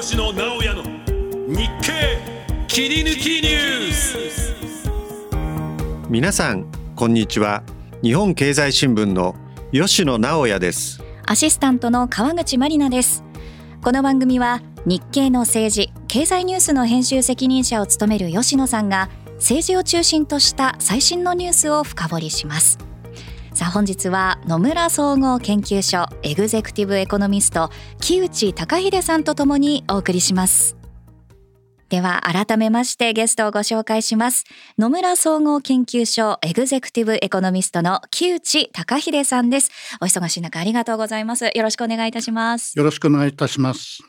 [0.00, 0.82] 吉野直哉の
[1.46, 2.18] 日経
[2.66, 4.54] 切り抜きニュース。
[6.10, 6.66] 皆さん
[6.96, 7.62] こんにちは。
[8.02, 9.36] 日本経済新聞の
[9.72, 11.00] 吉野直哉です。
[11.26, 13.22] アシスタントの川口真理奈です。
[13.82, 22.78] この番組は日経の政治経済ニュースの編集責任者を務める吉野さんが政治を中心とした最新のニュースを深掘りします
[23.54, 30.76] さあ本日は野村総合研究所エグゼクティブエコノミスト木内隆秀さんとともにお送りします。
[31.88, 34.44] では改めましてゲストをご紹介します。
[34.76, 39.70] 野村総合研究所エグゼクティブエコノミストの木内隆秀さんです。
[40.00, 41.44] お忙しい中ありがとうございます。
[41.44, 42.76] よろしくお願いいたします。
[42.76, 44.02] よろしくお願いいたします。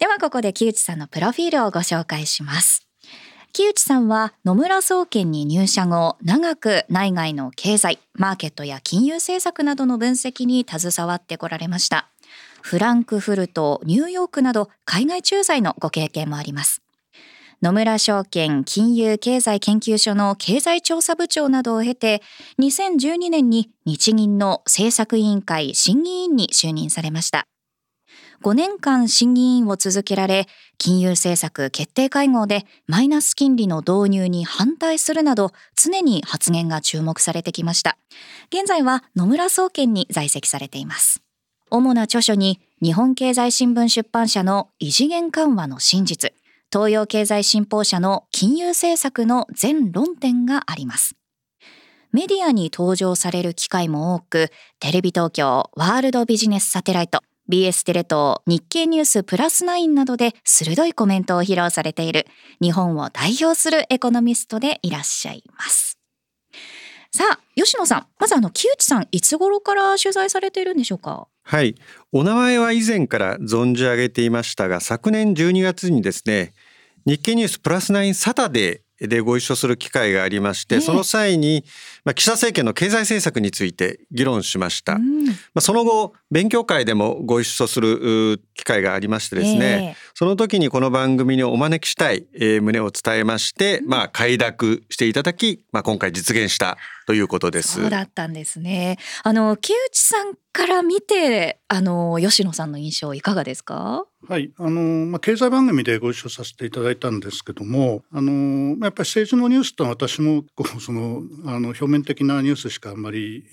[0.00, 2.87] ではここで木内さんのプロフィールをご紹介します
[3.52, 12.08] 木内さんは野村総研に入社後長く内外の経済マーケットや金融政策などの分析に携わってこられました。
[12.62, 16.82] フランクフルトニューヨークなど海外駐在のご経験もあります。
[17.60, 22.22] 野村証券金融経済研究所の経済調査部長などを経て
[22.60, 27.48] 2012年に日銀の政策委員会審議員に就任されました。
[28.42, 30.46] 5年間審議員を続けられ
[30.78, 37.98] 金融政策決定会合でマイナス金利の導入に反対するなど常に発言が注目されてきました。
[38.52, 41.20] 現在は野村総研に在籍されています。
[41.70, 46.32] 主な著書に日本経済新聞出版社の異次元緩和の真実
[46.72, 51.16] 東洋経済新報社の金融政策の全論点があります。
[52.12, 54.50] メディアに登場される機会も多く
[54.80, 62.26] テレビ東京ワールドビジネスサテライト BS テレ東日経ニュースプラス9などで鋭いコメントを披露されている
[62.60, 65.98] 日本を代表するエコノミストでいらっしゃいます。
[67.10, 71.26] さあ吉野さんまずあの木内さんいつ頃から取材されているんでしょうか？
[71.42, 71.74] はい。
[72.12, 76.52] お名前は以前から存じ上げていましたが昨年12月にですね
[77.06, 81.64] 日経ニュースプラス9サタデーでご一緒する機会がありまして、その際に、
[82.04, 97.80] まあ、岸田政権の経済政策について議論しました、うん、まあ、その後勉強会でもご一緒する機会がありましてですね、えー、その時にこの番組にお招きしたい、えー、旨を伝えまして、まあ、快諾していただき、まあ、今回実現したということです。
[97.80, 98.98] そうだったんですね。
[99.22, 104.06] あの木内さんから見て、あの吉野さんの印象いかがですか？
[104.28, 113.44] はい、あのまあ経済番組でご一緒させていただいたんですけども、あのやっぱり政治のニュースと私もこう そのあの表面的なニュースしかあんまり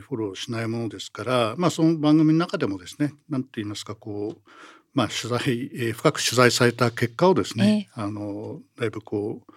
[0.00, 4.50] フォローしないものですから、まあその番組の中でもですね、なんて言いますかこう。
[4.94, 9.52] まあ、取材、えー、深く取材された結果をですね、えー、あのだいぶこう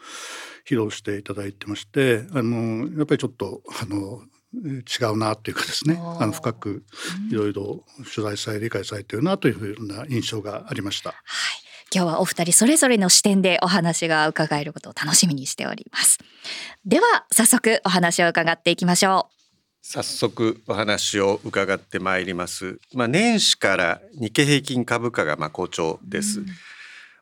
[0.67, 4.21] 披露していただいてましてあのやっぱりちょっとあの
[4.53, 6.83] 違うなというかですねあの深く
[7.31, 7.83] いろいろ
[8.13, 11.11] 取材され理解されているなというふうな印象がありました。
[11.11, 11.17] はい。
[11.93, 16.19] 今日はお二人それぞれの視点でお話が伺えることを楽しみにしております。
[16.85, 19.36] では早速お話を伺っていきましょう
[19.81, 22.79] 早速お話を伺ってまいります。
[22.93, 26.47] まあ年始から日経平均株価がまあ好調です、うん。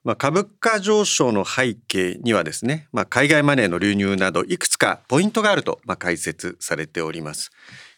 [0.04, 7.50] まあ、株価上昇の背景にはですね、まあ、海外マネーの流入などいくつかポイントがあると、まあ、解説されております。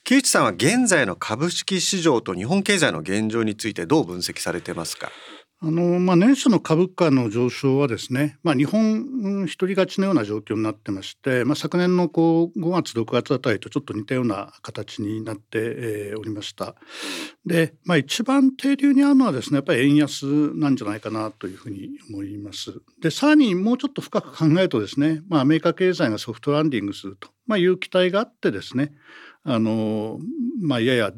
[0.06, 5.12] 木内さんは現在の株式市場と日本経済の現状についてどう分析されてますか？
[5.60, 16.76] あのまあ、年初の株価の上昇はですね、まあ、日本一人勝ちのような状況になってまして、まあ、昨年のこう5月6月あたりとちょっと似たような形になって、えー、おりました。
[17.44, 22.80] で、まあ、一番低流にあるのはですねやっぱり円安なんじゃないかなというふうに思います。
[23.02, 28.94] でさらにもうちょっと深く考えるとですね、まあ、アメリカ経済がソフトランディングすると、いう期待があってですね
[29.44, 30.20] あの、
[30.62, 31.12] まあ、やや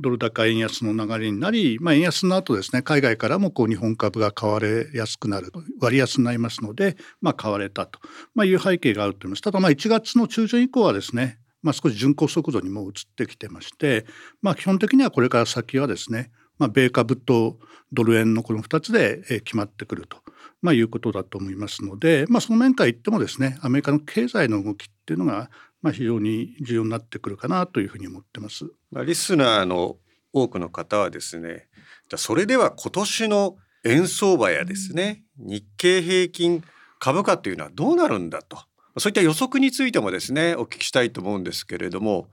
[0.00, 8.00] ドル高円安の流れになり、まあ、円安の後ですね海外からもこう日本株が買われやすくなる割安になりますので、まあ、買われたと、
[8.34, 9.42] まあ、いう背景があると思います。
[9.42, 14.04] ただまあ1月の中旬以降はですねまあ、少し巡航速度にも移ってきてまして、
[14.42, 17.58] まあ、基本的にはこれから先はですね、まあ、米株と
[17.92, 20.18] ドル円のこの2つで決まってくると、
[20.60, 25.50] まあ、いうことだと思いますので、まあ、その面から言ってもですねアメリカの経済の動きっていうのが
[25.82, 28.66] まあ、非常に重要になってくるかなというふうに思ってます。
[28.90, 29.96] まあ、リスナーの
[30.32, 31.68] 多くの方はですね
[32.08, 36.62] じゃそれでは今年の円相場やですね日経平均
[36.98, 38.58] 株価というのはどうなるんだと
[38.98, 42.28] そういった予測についてもですねお聞きしたいと思うんですけれども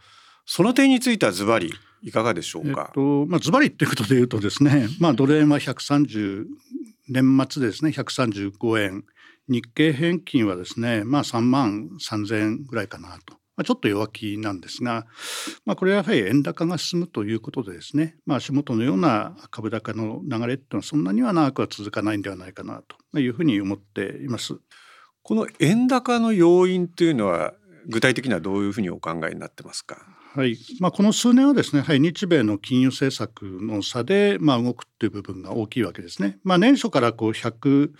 [0.45, 2.85] その点についてはズバリいかがでしょうか？
[2.87, 6.45] えっとまあ、ズバリっていうことで言うとですね、まあ、ドル円は130
[7.09, 9.03] 年末ですね135円
[9.49, 13.39] 日経平均はですねまあ3万3,000円ぐらいかなと。
[13.57, 15.05] まあ、ちょっと弱気なんですが、
[15.65, 24.55] まあ、これはやはり円高が進むということでですね、まあ、足元のような株高の流れっていうのはそんなには長くは続かないんではないかなというふうに思っています。
[25.23, 27.51] この円高の要因というのは
[27.89, 29.97] 具体的にはどういうふうにお考えになってますか？
[30.39, 36.39] はいまあ、この数年はですね、はい、日米の金融政策の差で、まあ、動くという部分が大きいわけですね。
[36.45, 37.91] まあ、年初からこう140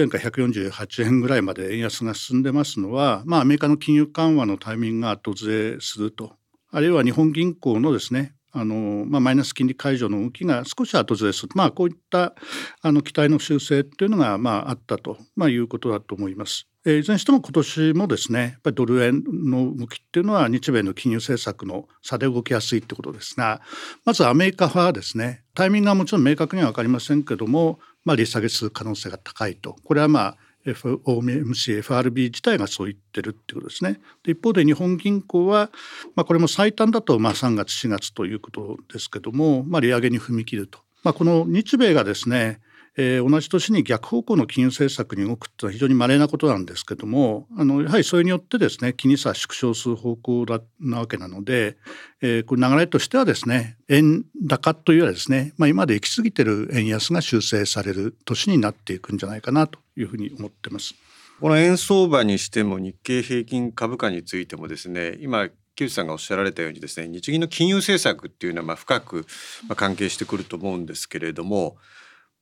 [0.00, 6.36] 円か148円ぐらいまで円安が進んでますのは、まあ、アメリカの金融緩和のタイミングが後ずれすると
[6.70, 12.36] あるいは日本銀行のですねあのまあ、マイナス金利解除の動きが少し後ずれする、まあ、こういった
[12.80, 16.68] あの期待の修正というのが、まあ、あったと、まあ、いうことだと思います。
[16.86, 23.62] えいずれにしても今年もですねやっぱりドル円の動きっていうのは日米の金融政策の差で動きやすいってことですが
[24.04, 30.36] まずアメリカはですねタイミングはもちろん明確には分かりませんけども、まあ、利下げする可能性が高いとこれはまあ
[30.66, 34.00] FOMC、FRB 自体がそう言ってるっていうことですね。
[34.22, 35.70] で一方で日本銀行は、
[36.16, 40.78] まあ、これも最短だとまあ3月4月ということですけども、まあ、利上げに踏み切ると。
[41.02, 42.60] まあ、この日米がですね
[42.96, 51.76] えー、同じ年に逆方向の金融政策に動くというのは非常に稀なことなんですけどもあのやはりそれによってですね金利差縮小する方向だなわけなので、
[52.22, 60.94] えー、これ流れとしてはですね円高というよりはですね、まあ、今まで行き過ぎてる円安が修正される年になっていくんじゃないかなというふうに思ってます。
[61.40, 69.26] この円相場にしても日経平均株価についてもですね今木内さんがおっしゃられたようにですね日銀の金融政策っていうのはまあ深く
[69.76, 71.76] 関係してくると思うんですけれども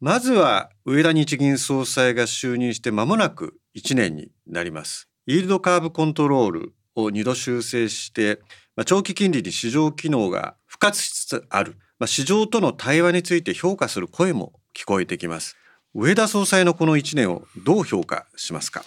[0.04, 5.08] まずは上田日銀総裁が就任して間もなく1年になります。
[5.28, 8.40] イールドカーブコントロールを2度修正して、
[8.75, 15.56] まあ、長期金利に市場機能が復活しつつある、まあ、市場との対話について評価する声も聞こえてきます。
[15.94, 18.84] 上田総裁のこの1年をどう評価しますか？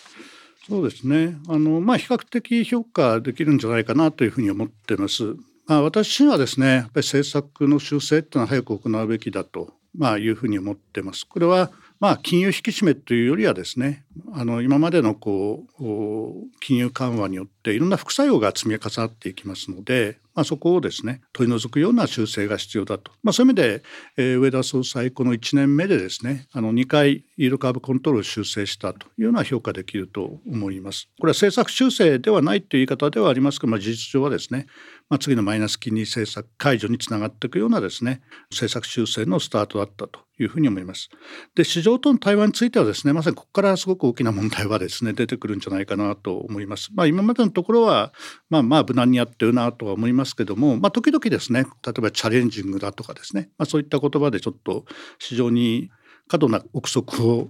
[0.68, 5.24] そうですねあの、まあ、比較的評価できるんじゃないかなというふうに思ってます。
[5.66, 11.26] まあ、私はですねやっぱり政策の修正っていうのは早く行うべきだとまあ、いうふうに思ってます。
[11.26, 14.04] これはまあ、金融引き締めというよりはですね
[14.34, 23.84] あの今までのこう金融緩和によっていろんな副作用が積み重なっていきますので、まあ、そこをですね取り除くような修正が必要だと、まあ、そういう意味で、
[24.18, 31.08] えー、上田総裁この1年目でですねあの2回イールカーブコントロールを修正したというような評価できると思います。
[31.20, 34.68] これは政策修正ではないという言い方ではありますが、まあ、事実上はですね、
[35.10, 41.10] まあ、次のマイナス金利政策解除につながっていくようなですね政策修正のスタートだったというふうに思います。
[41.54, 46.90] で市場との対話についてはですねまさにここからすごく大きな問題はですね出てくるんじゃないかなと思います。
[46.94, 48.14] まあ、今までのところは
[48.50, 54.86] まあまあ無難にやってるなとは思いますけども、まあ、時々ですね例えばチャレンジングだとかですね、まあ、そういった言葉でちょっと
[55.20, 55.92] 市場に
[56.28, 57.50] 過度な憶測を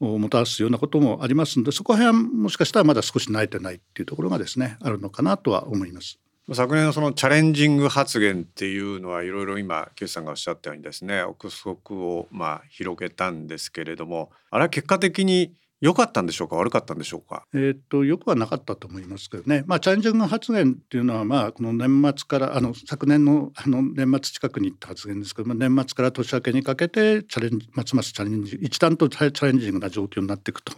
[0.00, 6.18] もたらすようなこともありますのでそこら辺はもしかしたらまだ少し慣れてないっていうところがですねあるのかなとは思います。
[6.54, 17.44] 昨年のそのチャレンジング発言っていうのはいろいろ今ケイさんがおっしゃったようにですね憶測をまあ広げたんですけれどもあれは結果的に良かったんでしょうか悪かったんでしょうか？
[17.54, 19.62] えっとよくはなかったと思いますけどね。
[19.66, 30.72] まあチャレンジング発言っていうのはまあこの年末からあの昨年のあの年末近くに言った発言ですけど、まあ、年末から年明けにかけてチャレンジますますチャレンジ一段とチャレンジングな状況になっていくと。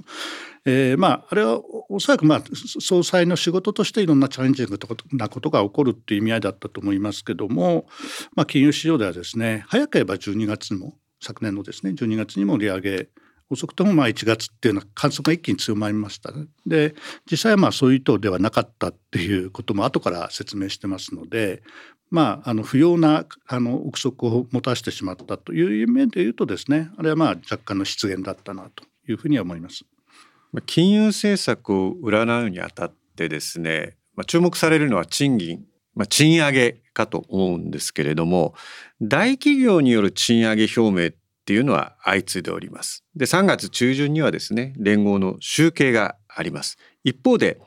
[0.67, 2.43] えー、まああれはおそらくまあ
[2.81, 4.79] 総裁の仕事としていろんなチャレンジング
[5.13, 7.87] なことが起こるっていう意味合いだったと思いますけども、
[8.37, 13.09] まあ、金融市場ではですね早ければ12月も昨年のですね12月にも利上げ
[13.51, 16.95] 遅くともまあ1月っていうのは観測が一気に強まりました、ね、で
[17.31, 21.63] 実際はまあそういう意図ではなかったっていうことも後から説明してますので
[22.11, 29.85] まあ、あの不要なあの憶測を持たせてしまったという面で言うとですねあれはまあ若干の失言だったなというふうには思います。
[30.67, 35.65] 金融政策を占うにあたってですね、まあ、注目されるのは賃金、
[35.95, 38.55] まあ、賃上げかと思うんですけれども
[39.01, 41.11] 大企業による賃上げ表明っ
[41.51, 43.03] ていうのは相次いでおります。
[43.17, 46.79] で3月中旬にはですね連合の集計があります。
[47.03, 47.61] 一方で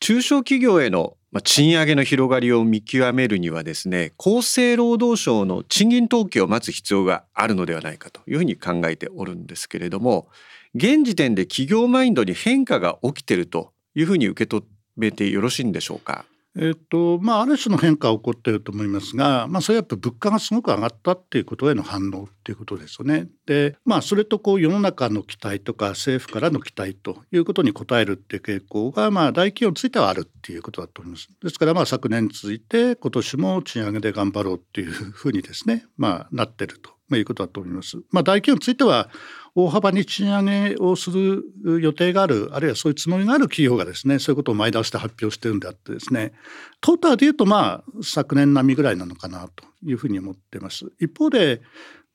[0.00, 10.26] 中小企業への賃上げの広がりを見極めるにはですね厚生労働省の賃金統計を待つ必要があるのではないかというふうに考えておるんですけれども
[10.74, 14.64] 現時点で企業マインドに変化が起きているというふうに受け止
[14.96, 16.24] めてよろしいんでしょうか？
[16.60, 23.28] えっとまあ、ある種の変化は起こっていると思いますが、まあ、それはやっぱ物価がすごく上がったっていうことへの反応っていうことですよね。
[23.46, 31.28] でまあそれとこう世の中の期待とか政府からの期待ということに応えるっていう傾向がまあ大企業についてはあるっていうことだと思います。
[31.40, 37.96] ですからまあ昨年続いて今年も賃上げで頑張ろうっていうふうにですね、まあ、なってるとまあ、いうことだと思います。
[38.10, 39.08] まあ、大企業については
[39.54, 41.42] 大幅に賃上げをする
[41.80, 46.32] 予定があるあるいはそういうつもりがある企業がですねそういうことを前倒して発表してるんであってですね
[46.80, 50.86] トータルでいうとまあ昨年並みぐらいなのかなというふうに思ってます。
[51.00, 51.60] 一方で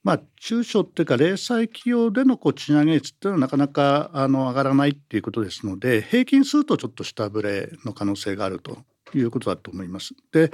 [0.03, 8.79] まあ、中小っていうか零細企業でのこう賃上げ率っていうのはなかなかあの上がらないっていうことですので平均するとちょっと下振れの可能性があると
[9.15, 10.13] いうことだと思います。
[10.33, 10.51] で、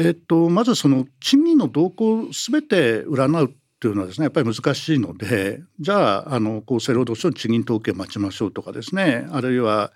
[0.00, 9.92] えっと、まずその賃金の動向すべて占うっていうのはですねやっぱり難しいのでじゃああの厚生労働省の賃金統計を待ちましょうとかですねあるいは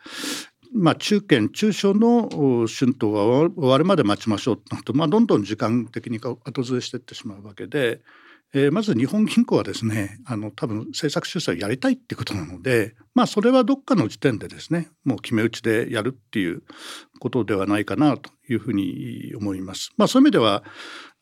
[0.75, 2.29] まあ、中堅中小の
[2.67, 3.23] 春闘が
[3.55, 8.01] 終わるまで待ちましょうとなると、まあ、どんどん時間的に後ずれしていってしまうわけで
[8.57, 16.63] えー、まず日本銀行はですねあの多分政策修正をやりたいってことなのでまあそれはどっかの時点でですねもう決め打ちでやるっていう
[17.19, 19.93] ことではないかなというふうに思います。
[19.97, 20.63] まあ、そういう意味では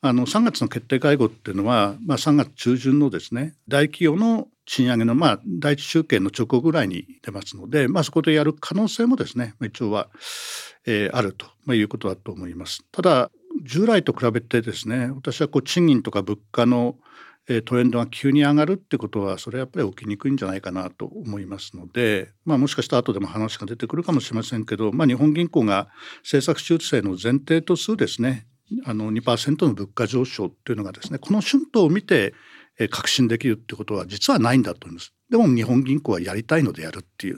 [0.01, 10.09] あの3月の決定会合っていうのは、まあ、3月中旬のですね大企業の賃上げの、まあ、第一集計の直後ぐらいに出ますので、まあ、そこでやる可能性もですね一応は、
[10.85, 12.83] えー、あると、ま、いうことだと思います。
[12.91, 13.31] ただ
[13.63, 16.97] 従来と比べてですね私はこう賃金とか物価の
[17.65, 25.89] トレンドが急に上がるってことはそれはやっぱり起きにくいんじゃないかなと思いますので、まあ、もしかしたら後でも話が出てくるかもしれませんけど、まあ、日本銀行が
[26.21, 28.47] 政策修正の前提とするですね
[28.85, 32.33] あの2%の物価上昇っていうのがですねこの春闘を見て
[32.89, 35.13] 確信できるってことは実はないんだと思います。
[35.29, 37.37] でも日本銀行はやりたいのでやるっていう、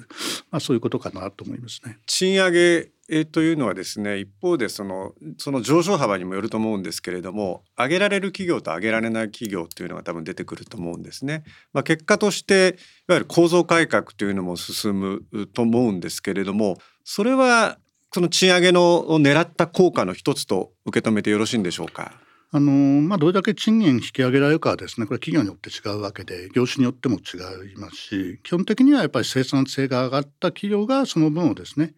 [0.51, 1.97] まあ、そういうことかなと思いますね。
[2.05, 11.43] 賃上げえというのはですね一方でそのその上昇幅にもよると思うんですけれども上げられる企業と上げられない企業というのが多分出てくると思うんですね。
[11.71, 17.77] まあ、結果としていわゆる構造改革というのも進むと思うんですけれどもそれは
[18.13, 22.13] その賃上げの狙った効果の一つと受け止めてよろしいんでしょうか？
[22.51, 27.37] あのまあ、どれだけ賃金引き上げられるかはですねこれ企業によって違うわけで業種によっても違
[27.73, 31.95] いますし基本的にはやっぱり生産性が上がった企業がその分をですね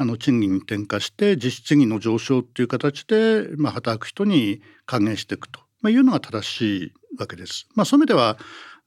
[0.00, 7.68] あの賃金に転嫁して実質賃金の上昇っていう形で、まあ、働く人に還元していくと、まあ、いうのが正しいわけです。
[7.74, 8.38] まあ、そういう意味では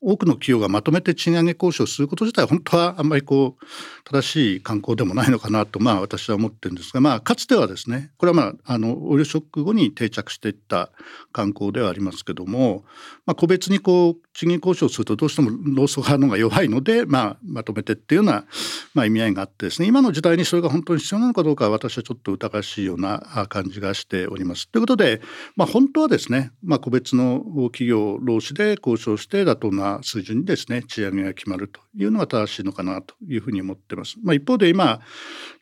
[0.01, 3.65] 多くの企業がまとめて賃上げ交渉すること自体本当はあんまりこう
[4.03, 10.89] 正しい観光でもないのかなとまあ私は思ってるんですがまあかつてはですねこれはまああのオイルショック後に定着していった
[11.31, 12.83] 観光ではありますけども、
[13.25, 18.45] まあ、個別にこう賃金交渉するとどうしても労組派の方が弱いので、まあ、まとめてっていうような、
[18.93, 24.67] まあ、意味合いがあってですね今の時代にそれが本当に必要なのかどうかは私はちょっと疑わしいような感じがしております。
[24.67, 25.21] ということで、
[25.55, 34.15] まあ、本当はですね、まあ、個別の企業労使で交渉して妥当な水準にですね賃上げが決まるというのが正しいのかなというふうに思ってます。
[34.23, 35.01] まあ、一方で今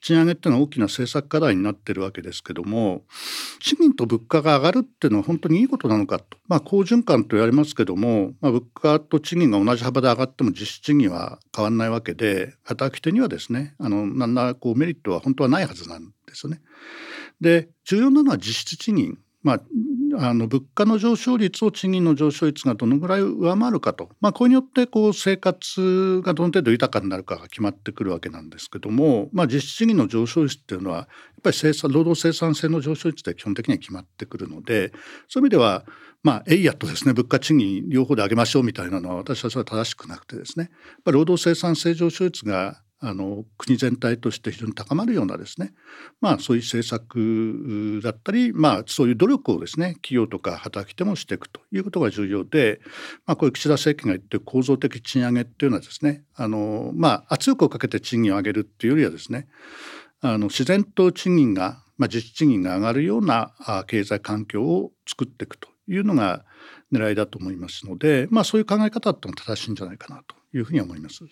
[0.01, 3.03] 賃上げっていうのは大きな政策課題になってるわけですけども
[3.59, 16.61] 賃金と物価が上がるっていうのは本当にいいことなのかと、まあ、好循環と言われますけども、まあ、物価と賃金が同じ幅で上がっても実質賃金は変わらないわけで働き手にはですねあの何らこうメリットは本当はないはずなんですね。
[17.41, 19.61] で重要なのは実質賃金まあ、
[20.21, 31.07] あの物価の上昇率を賃金の上昇率がどのぐらい上回るかと、まあ、これによってこう生活がどの程度豊かになるかが決まってくるわけなんですけども、まあ、実質賃金の上昇率っていうのはやっ
[31.41, 34.91] ぱり生産労働生産性の上昇率で基本的には決まってくるので
[35.29, 35.85] そういう意味では
[36.21, 40.69] まあ、エイヤとですね物価賃金両方で上げましょうみたいなのは私はそれは正しくなくてですね。
[41.05, 45.73] 労働生産性上昇率があの国全体として非常に高まるようなですね、
[46.19, 52.81] まあ、そういう政策だったり、まあ、そういう努力をですね企業とか働き手もしていくということが重要で、
[53.25, 59.47] まあ、こういう岸田政権が言ってる構造的賃上げっていうのはですねあの、まあ、圧力をかけて賃金を上げるっていうよりはですね
[60.21, 63.53] あの自然と賃金が、まあ、実質賃金が上がるような
[63.87, 66.43] 経済環境を作っていくというのが
[66.91, 71.23] 狙いだと思いますので、まあ、そういう考え方っても正しいんじゃないかなというふうに思います。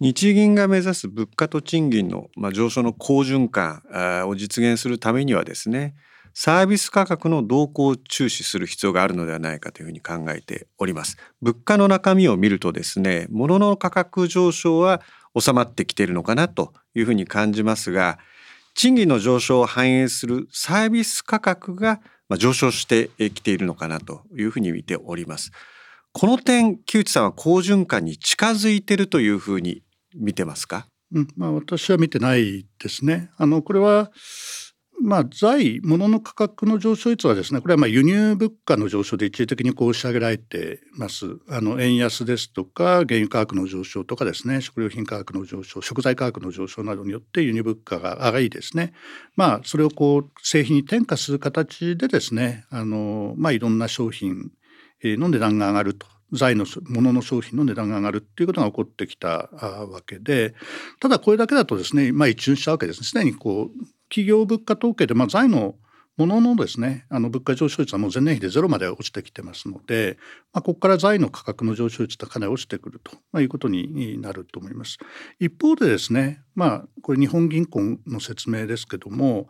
[0.00, 3.82] 日銀が目指す物価と賃金の、まあ、上昇の好循環
[4.28, 5.94] を実現するためにはですね
[6.34, 11.16] サービス価格の動向を注視する必要があるのではないかというふうに考えております。
[11.42, 15.02] 物価の中身を見るとですね物の価格上昇は
[15.36, 18.18] 収まってきているのかなというふうに感じますが
[18.74, 22.00] 賃金の上昇を反映するサービス価格が
[22.38, 25.50] 上昇してきているのかなというふうに見ております。
[26.12, 29.82] この点木内さんは好循環に近づいているというふうに
[30.18, 33.30] 見てますか、うんまあ、私は見てないですね。
[33.36, 34.10] あのこれは
[35.00, 41.38] まあ、財物の価格の上昇率はですねこれはまあ輸入物価の上昇で一時的にこう押し上げられてます。
[41.48, 48.92] あの円安ですとか原油価格の上昇とかですね食料品価格の上昇食材価格の上昇などによって輸入物価が上がりですね。
[49.36, 54.50] まあそれをこう製品に転嫁する形でですねあの、まあ、いろんな商品
[55.02, 60.54] の値段が上がると財のものの商品の値段が上がるっていうことが起こってきたわけで
[61.00, 63.06] ただこれだけだとですねまあ一巡したわけですね。
[63.06, 65.74] すでにこう企業物価統計で、まあ、財の
[66.26, 70.18] ものですねあの物価上昇率はもう前年比でゼロまで落ちてきてますので、
[70.52, 74.98] まあ、ここから財の価格の上昇率とかなり落ちてくると、まあ、いうことになると思います。
[75.38, 79.48] 一方でですねまあこれ日本銀行の説明ですけども、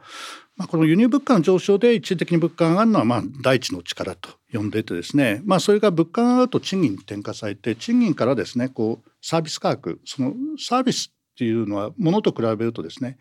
[0.56, 13.16] まあ、この輸入物価の上昇で一時的に物価が上がるのはまあ第一の力と呼んでいてですね、まあ、それが物価が上がると賃金に転嫁されて賃金からですねこうサービス価格そのサービスっていうのはものと比べるとですね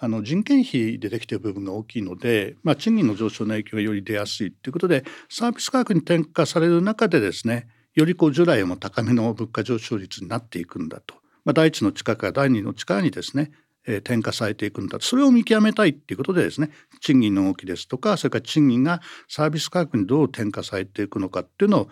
[0.00, 13.50] あの人件費でできている部分が大きいので、まあ、賃金の上昇の影響がより出やすいということでサービス価格に転嫁される中でですねよりこう従来よりも高めの物価上昇率になっていくんだと、まあ、第一の力から第二の力にですね
[13.88, 15.04] え転嫁されていくんだと。
[15.04, 21.88] それを見極めたいっていうことでですね賃金の動きですとかそれから賃金がサービス価格にどう転嫁されていくのかっていうのを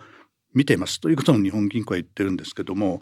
[0.57, 0.99] 見ています。
[0.99, 2.99] ということを日本銀行は言ってるんですけども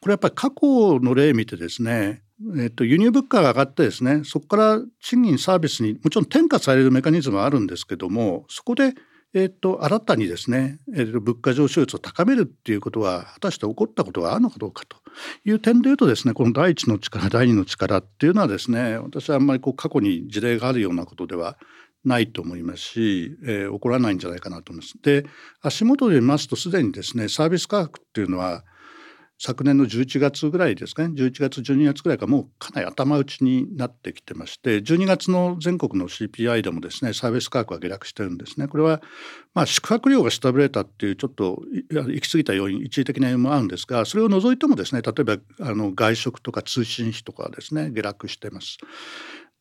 [0.00, 2.22] これやっぱり過去の例見てですね
[2.58, 8.94] えっと、輸入物価が上がってですねそこから賃金サービスにもちろん転嫁されるメカニズムはあるんですけどもそこで、
[9.34, 14.96] えっと、新たにですね、えっと、物価上昇率を高めるっていうことは果たして起こったことがあるのかどうかと。
[15.44, 21.56] いう点でいうとですねこの第一の力第二の力っていうのはですね私はあんまりこう過去に事例があるようなことでは
[22.04, 24.94] ないと思いますし、えー、起こらないんじゃないかなと思います。
[25.02, 25.26] で
[25.62, 28.64] 足元で見ますとすでにですねサービス価格っていうのは
[29.38, 39.02] 昨年の11月ぐらいですかね11月12月ぐらいからもうかなり頭打ちになってきてまして12月の全国の CPI でもですねサービス価格は下落してるんですねこれは
[39.52, 48.78] まあ宿泊料が下振れたっていうちょっと行き過ぎた要因一時的な要因もあるんですがそれを除いてもですね例えばあの外食とか通信費とかはですね下落してます。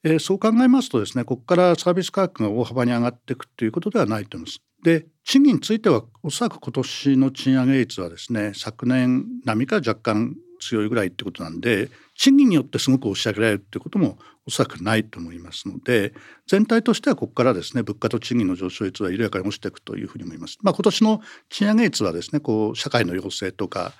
[0.04, 4.62] えー、そう考えますとですねここからサービス価格が大幅に上がっていくということではないと思います。
[4.84, 16.14] で賃金についてはおそらく今年の賃上げ率はですね昨年並みか若干強いぐらいってことなんで賃金によってすごく押し上げられるってこともおそらくないと思いますので
[16.48, 20.58] 全体としてはここからですね物価と賃金の上昇率は緩やかに落ちていくというふうに思います。
[20.62, 23.94] まあ、今年の賃上げ率はですねこう社会の要請とか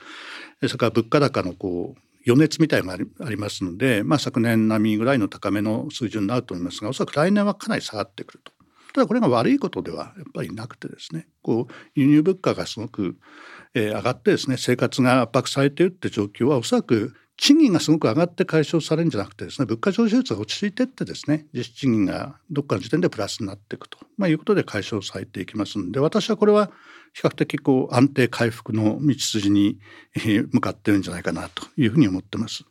[0.62, 8.52] それから物価高のこう余熱みたいなのがありますので、まあ、昨年並みぐらいの高めの水準になると思いますがおそらく来年はかなり下がってくると。
[8.94, 13.18] ただこれが悪いことではやっぱりなくてですねこう輸入物価がすごく、
[13.74, 26.72] えー、上がってですね生活が圧迫されているって状況はおそらく賃金がすごく上がって解消されるんじゃなくてですね物価上昇率が落ち着いてってですね実質賃金がどっかの時点でプラスになっていくと、まあ、いうことで解消されていきますので私はこれは
[27.14, 29.80] 比較的こう安定回復の道筋に
[30.52, 32.66] 向かってるんじゃないかなというふうに思ってます。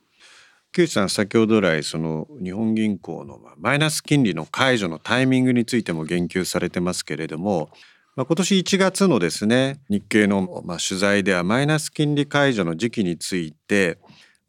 [0.73, 7.69] 木内さん先ほど来その日本銀行のマイナス金利の解除のタイミングについても言及されてますけれども、
[8.17, 13.99] まあ、今年1月のですね日経のまあ取材ではマイナス金利解除の時期について、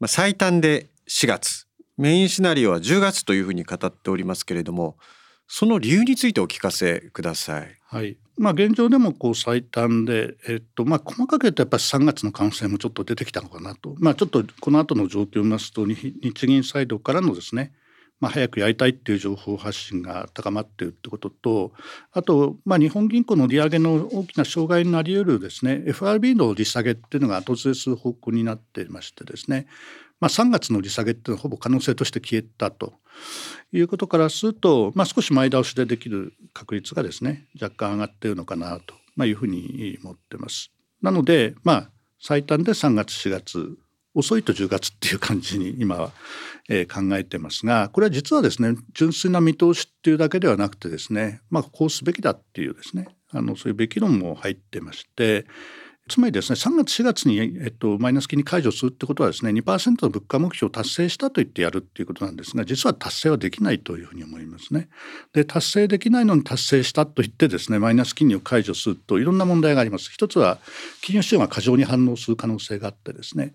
[0.04, 1.66] まあ、最短で4月。
[1.96, 4.98] メインシナリオは10月というふうに語っておりますけれども
[5.48, 7.78] その理由についてお聞かせください。
[7.86, 8.18] はい。
[8.36, 16.12] まあ、現状でもこう最短で、えっとまあ、細かく言うとやっぱり3月の感染もちょっと出てきたのかなと、まあ、ちょっとこの後の状況を見ますと日
[16.46, 17.72] 銀サイドからのですね、
[18.20, 21.72] まあ、早くやりたいっていう情報発信が高まっているってことと
[22.12, 29.66] あと、まあ、日本銀行の利上げの大きな障害になり得るですね FRB の利下げっていうのが後ずれする方向になっていましてですね、
[30.20, 32.94] まあ、3月の利下げっていうのはほぼ可能性として消えたと
[33.72, 40.72] いうことからすると、まあ、少し前倒しでできる確率がですね若干上がっているのかなと、いうふうに思ってます。
[41.02, 43.76] なのでまあ最短で3月4月
[44.14, 46.12] 遅いと10月っていう感じに今は、
[46.68, 55.46] えー、考えてますがこれは実はですね純粋な見通しっていうだけではなくてですねまあこうすべきだっていうですねあのそういうべき論も入ってまして
[56.08, 64.88] つまりですね3月4月に、えっと、マイナス金利解除するってことはですね2%の物価目標を達成したと言ってやるっていうことなんですが実は達成はできないというふうに思いますね。
[65.32, 70.10] で達成できないのに達成したと言ってですねマイナス金利を解除するといろんな問題があります。
[70.12, 70.58] 一つは
[71.00, 73.54] 金融市場が過剰に反応する可能性があってですね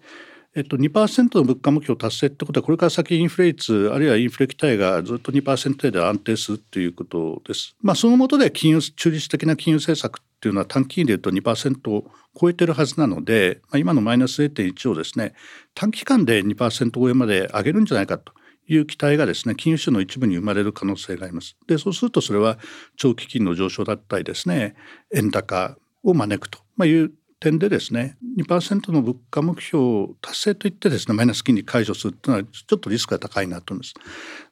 [0.56, 7.76] えっと、2%の物価目標達成ってことはこれから先インフレ率あるいはインフレ期待がずっと2%程度安定するということです。
[7.82, 15.34] まあ、その下で金融中立的な金融政策っていうのは短期金利でいうと2%を超えてるはずなので、まあ、今のマイナス0.1をですね
[15.76, 18.34] 短期間で2%超えまで上げるんじゃないかと
[18.68, 21.58] いう期待がですね金融市場の一部に生まれる可能性があります。
[21.68, 22.58] でそうするとそれは
[22.98, 24.76] 長期金の上昇だったりですね
[25.14, 33.94] 円高を招くとまあいう点でですね2%の物価目標を達成といってですねマイナス金利解除するというのはちょっとリスクが高いなと思います。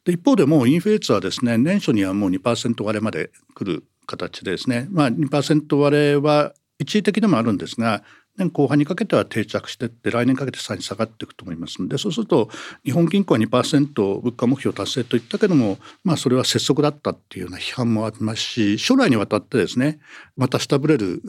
[0.06, 8.04] で一方でもうインフレ率はですね年初にはもう2%割れまで来る形でですね、まあ、2%割れは一時的でもあるんですが
[8.38, 12.50] 年後半にかけては定着していって来年かけてさらに下がっていくと思いますのでそうすると
[12.86, 20.00] 日本銀行は2%物価目標達成といったけどもまあそれは拙速だったっていうような批判もありますし将来にわたってですね
[20.36, 21.22] また下振れる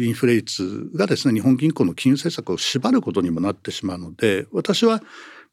[0.00, 5.02] インフレ率がですね日本銀行の金融政策を縛ることにもなってしまうので私は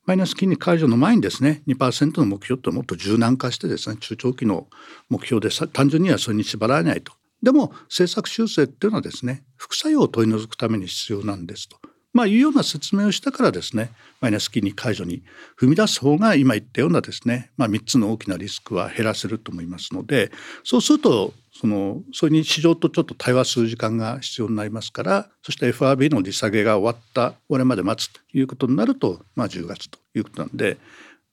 [0.05, 4.67] マイナス金利解除の前にですね2%の目標ともっと柔軟化してですね中長期の
[5.09, 7.13] 目標で単純にはそれに縛られないと。
[7.41, 11.77] でも政策修正っていうのはですね副作用を取り除くために必要なんですと。
[12.15, 15.21] まあ、いうような説明をしたからですねマイナス金利解除に
[15.59, 20.31] 踏み出す方が今言ったようなですね、まあ、3つの大きなリスクは減らせると思いますので
[20.63, 30.77] そうするとそのそれに市場とちょっと対話する時間が必要になりますからそして FRB の利下げが終わった終わるまで待つということになると、まあ、10月ということなんで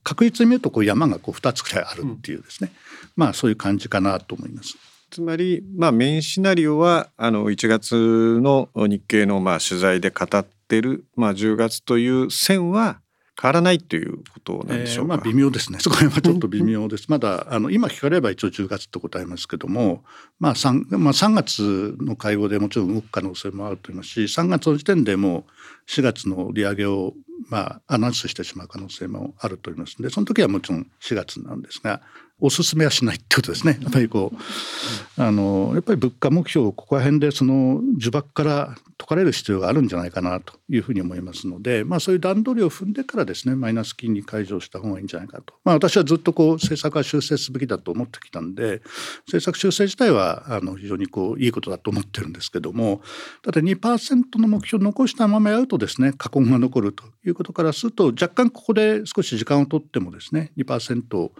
[0.02, 4.76] 確率に見るとこう山がこう2つくらいあるっていうですね、うん、まあそういう感じかなと思います。
[5.12, 13.02] つまり、まあ、メインシナリオはあの1月の日経のまあ取材で語ってる、まあ、10月という線は
[13.40, 15.80] 変わらないということなんでしょうか、えー、まあ、微妙ですね。
[15.80, 17.10] そこはちょっと微妙です。
[17.10, 20.02] まだあの今聞かれれば一応10月と答えますけども、
[20.38, 25.44] まあ 3, まあ、3月の会合でもちろん動く可能性もあると思いますし3月の時点でも
[25.86, 27.12] う4月の利上げを
[27.48, 29.96] まあ、アナウンスしてしまう可能性もあると思います。
[29.98, 32.00] のでその時はもちろん4月なんですが
[32.44, 33.78] おすすめはしないってことですね。
[33.80, 45.54] やっぱりこう、あの、やっぱり物価目標をここら辺でその呪縛から解かれる必要があるんじゃないかなというふうに思いますので、まあそういう段取りを踏んでからですね、マイナス金利解除した方がいいんじゃないかと。
[45.64, 48.82] まあ私はずっとこう政策は修正すべきだと思ってきたんで、
[49.26, 53.02] 政策修正自体はあの非常にこういいことだと思ってるんですけども、
[53.44, 61.32] だって2%の目標を残したままやるとですね、過根が残るということからすると、若干ここで少し時間を取ってもですね、2%を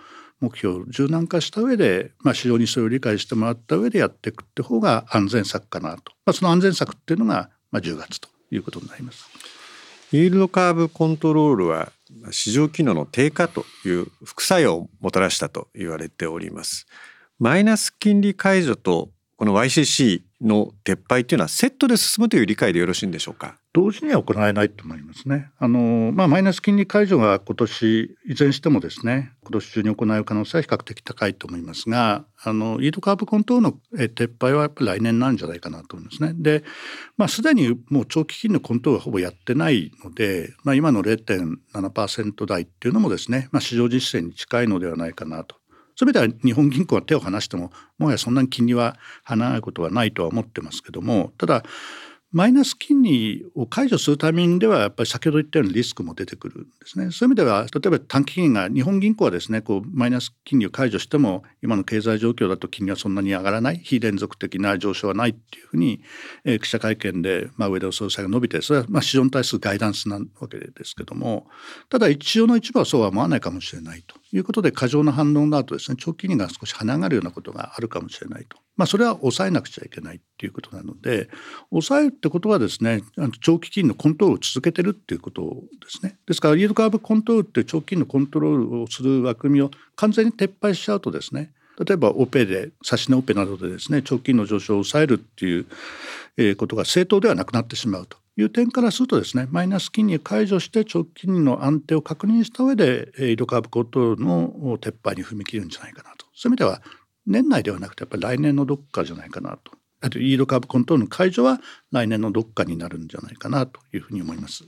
[0.42, 9.31] 目標を柔軟化した上で、まあ、市場にそれを理解してもらった上でやっていくって方が安全策かなと、まあ、その安全策っていうのが、まあ、10月ということになります。
[10.12, 11.92] イールドカーブコントロールは
[12.33, 16.87] 市場機能の低下という副作用をもたらしたと言われております。
[17.38, 23.59] マイナス金利解除とこの YCC の撤廃というのはセットで進むという理解でよろしいんでしょうか？
[23.74, 25.50] 同時には行えないと思いますね。
[25.59, 36.35] あのまあ、マイナス金利解除が今年いずれにしてもですね今年中に行う可能性は比較的高いと思いますがあのイードカーブコントロールの撤廃はやっぱり来年なんじゃないかなと思いますね。
[36.37, 36.64] で、
[37.16, 45.57] まあ、すでにもう長期金のコントロールはほぼやってないので、まあ、今の0.7%台っていうのもですね、まあ、市場実践に近いのではないかなと
[45.96, 51.64] そういう意味では日本銀行は手を離してももはやそんなに金利は離れることはないとは思ってますけどもただ
[52.32, 57.10] マイナス金利を解除するタイミングではやっぱり先ほど言ったようにリスクも出てくるんですね。
[57.10, 66.00] そういう意味では例えば短期金利が日本銀行はですねこうマイナス金利を解除しても今の経済状況だと金利はそんなに上がらない非連続的な上昇はないっていうふうに、
[66.46, 71.48] えー、記者会見で、まあ、上田総裁が述べてそれはまあ市場に対するガイダンスなわけですけども
[71.90, 78.62] ただ一応の一部はそうは思わないかもしれないということで過剰な反応の後ですね長期金利が少し跳ね上がるようなことがあるかもしれないと。
[78.76, 81.28] まあ、それは抑えなくちゃいけないっていうことなので
[81.70, 83.02] 抑えるってことはですね
[83.40, 85.48] 長期金のコントロールを続けてるっていうことで
[85.88, 86.16] すね。
[86.26, 106.26] ですからイールカーブコントロールって長期金のコントロールをする枠組みを完全に撤廃しちゃうとですね例えばオペで指し値オペなどでですね長期金の上昇を抑えるっていうことが正当ではなくなってしまうという点からするとですねマイナス金利を解除して長期金利の安定を確認した上でイールカーブコントロールの撤廃に踏み切るんじゃないかなと。
[106.35, 106.82] そういう意味では
[107.26, 109.72] 年内ではなくてやっぱり来年のどっかじゃないかなと。
[110.00, 111.61] あとイードカーブコントロールの解除は
[111.92, 114.64] 来年のどっかになるんじゃないかなというふうに思います。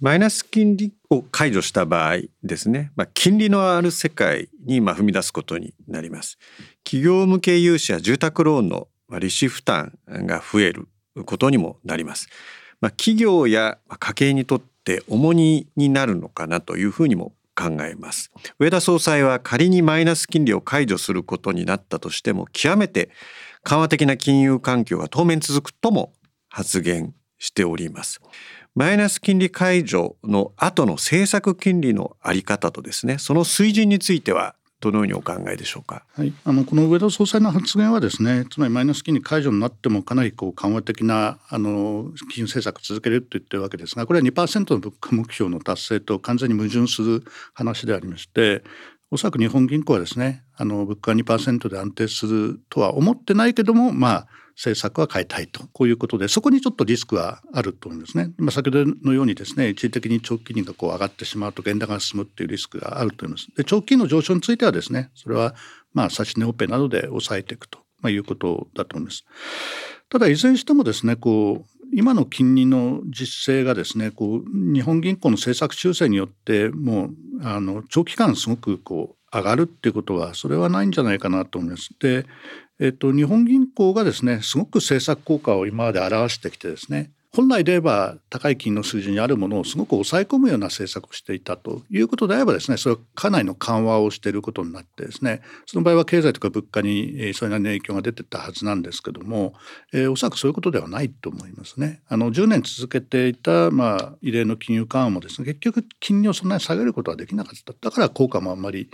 [0.00, 6.38] マイナス金利を解除した場合ですね、まあ、金利のある世界にまあ踏み出すことになります。
[6.84, 10.86] 企業向け融資や住宅ローンの利子負担が増える
[11.24, 12.28] ことにもなります。
[12.80, 18.30] まあ、企業や家計にとって重荷になるのかなというふうにも考えます。
[18.60, 23.10] 上田総裁は仮にマイナス金利を解除することになったとしても極めて
[23.64, 26.12] 緩和的な金融環境が当面続くとも
[26.48, 28.20] 発言しております。
[28.76, 48.62] マイナス金利解除の後の政策金利のあり方とですねその水準についてはどのようにお考えでしょうか、はい、あのこの上田総裁の発言はですねつまりマイナス金利解除になってもかなりこう緩和的なあの金融政策を続けると言ってるわけですがこれは2%の物価目標の達成と完全に矛盾する話でありまして
[49.10, 58.32] おそらく日本銀行はですねあの物価2%で安定するとは思ってないけどもまあ政策は変えたいとこういうことでそこにちょっとリスクはあると思いますね。
[58.40, 63.46] 今先ほどのようにですね一時的に長期金利がこう上がってしまうと現高が進むっていうリスクがあると思います。
[63.56, 65.54] で長期金利の上昇についてはですねそれは
[65.94, 69.24] まあ指値オペなどで抑えていくとまあ、いうことだと思います。
[70.08, 77.10] ただいずれにしてもですねこう今の金利の実勢がですねこう日本銀行の政策修正によってもう
[77.42, 81.90] あの長期間すごくこう上がるっていうことはそれはないんじゃないかなと思います。
[82.00, 82.26] で、
[82.80, 99.52] えっと、日本銀行がですねすごく政策効果を今まで表してきてですね本来で言えば高い金の数字にあるものをすごく抑え込むような政策をしていたということであればですねそれはかなりの緩和をしていることになってですねその場合は経済とか物価にそれなりの影響が出てたはずなんですけども、
[99.92, 102.00] えー、おそらくそういうことではないと思いますね。
[102.08, 108.90] あの10年続けていた、まあ、異例の金融緩和もですね結局金利をそんなに下げることはできなかっただから効果もあんまり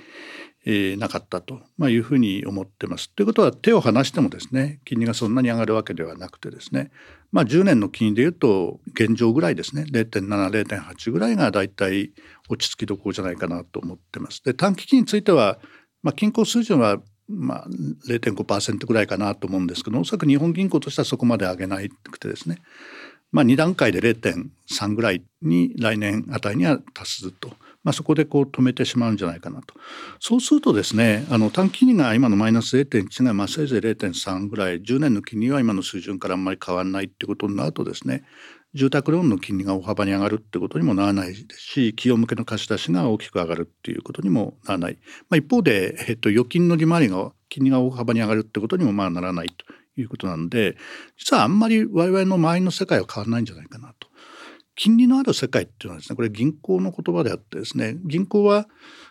[0.66, 3.10] えー、なかったと、まあ、いうふうに思ってます。
[3.10, 6.90] ということは手を離してもですね金利がそんなに上がるわけではなくてですね、
[7.32, 12.12] まあ、10年の金利でいうと現状ぐらいですね0.70.8ぐらいがだいたい
[12.48, 14.42] 落ち着きどころじゃないかなと思ってます。
[14.42, 15.58] で短期金については、
[16.02, 17.66] まあ、均衡水準はまあ、
[18.06, 21.78] 0.5%ぐらいかなと思うんですけどおそらく日本銀行としてはそこまで上げな
[22.10, 22.58] くてですね、
[23.32, 27.52] まあ、2段階で0.3ぐらいに来年あたりには達すると
[27.84, 29.74] まあ、そこでこう止めてしまうんじゃないかなと。
[30.18, 38.24] そうするとですねあの短期金利が今のマイナス0.1がまあせいぜい0.3ぐらい10年の金利は今の水準からあんまり変わらないってことになるとですね
[38.74, 49.64] 住宅ローンの金利が大幅に上がるってことにもならないですし企業向けの貸し出しが大きく上がるっていうことにもならない、まあ、一方で、えっと、預金の利回りが金利が大幅に上がるってことにもまあならないと
[50.00, 50.76] いうことなんで
[51.16, 54.03] 実はあんまり我々の周りの世界は変わらないんじゃないかなと。
[54.76, 58.66] 金利のある世界っていうのはですねこれ銀行の言葉であってですね銀行は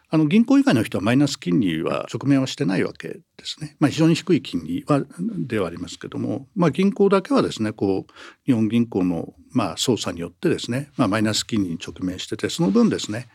[0.09, 3.75] あの銀行以外の人はマイナス金利は直面はしてないわけですね。
[3.79, 5.03] まあ、非常に低い金利は
[5.39, 8.13] ではありますけども、まあ、銀行だけはですねこう
[8.45, 13.27] 日本銀行のまあ操作によってですね、まあ、マイナス金利に直面しててその分ですね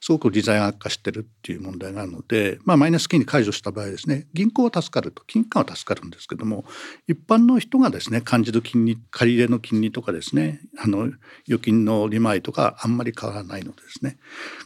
[0.00, 6.64] すごく利材が悪化してるっていう問題があるので、まあ、マイナス金利解除した場合ですね銀行は助かると金貨は助かるんですけども
[7.08, 11.10] 一般の人がですね感じる金利借り入れの金利とかですねあの
[11.48, 14.18] 預金の利回りとかあんまり変わらないのでですね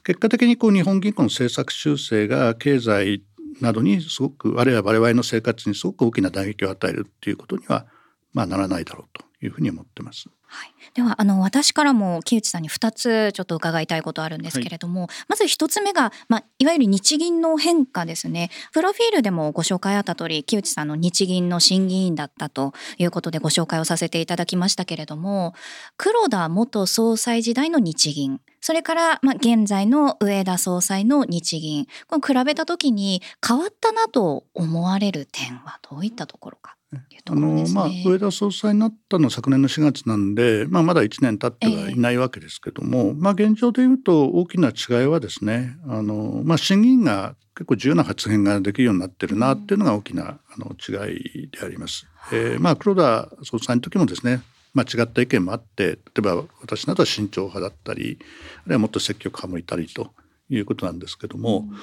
[0.04, 3.22] 結果的にこう日本銀行の政策修正が経済
[3.60, 7.86] などにすごくあるいは我々の生活にすごく大きな打撃を与えるっていうことには
[8.32, 9.29] まあならないだろうと。
[9.42, 10.28] いうふうに思ってます。
[10.46, 18.50] はい、ではあの私からも木内さんに2つちょっと伺いたいことあるんですけれども、はい、まず1つ目が、まあ、いわゆる日銀の変化ですね。
[18.72, 25.54] プロフィールでもご紹介あった通り木内さんの日銀の審議員だったということでご紹介をさせていただきましたけれども
[25.96, 52.08] 黒田元総裁時代の日銀それから、まあ、現在の上田総裁の日銀この比べた時に変わったなと思われる点はどういったところかあのまあ、上田総裁になったのは昨年の4月なんで、まあ、まだ1年経ってはいないわけですけども、えー、まあ、現状でいうと大きな違いはですねあの、まあ、審議員が結構自由な発言ができるようになってるなっていうのが大きなあの違いであります。
[52.32, 60.12] えーまあ、黒田総裁の時もですねまあ、違った意見もあって例えば私などは慎重派だったりあるいはもっと積極派もいたりと
[60.48, 61.76] いうことなんですけども、うん、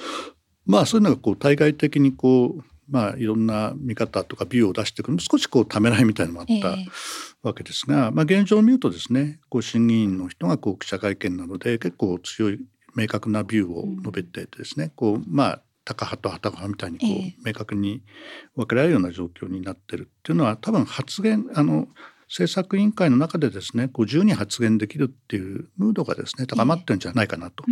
[0.64, 6.76] まあそういうのがこう対外的にこうまあ、いろんな見方とかビューを出してくる少しこうためらいみたいなのもあった
[7.42, 12.60] わけですが、えー、まあ、現状を見るとですねこう審議員の人がこう記者会見などで結構強い
[12.94, 18.02] 明確なビューを述べてですね、うん、こうまあタカ派とハタ派みたいにこう、えー、明確に
[18.56, 21.88] 分けられるような状況になってるっていうのは多分発言あの
[22.28, 27.64] 政策委員会の中でですねこう自由に発言できるっていうムードがですね高まってるんじゃないかなと、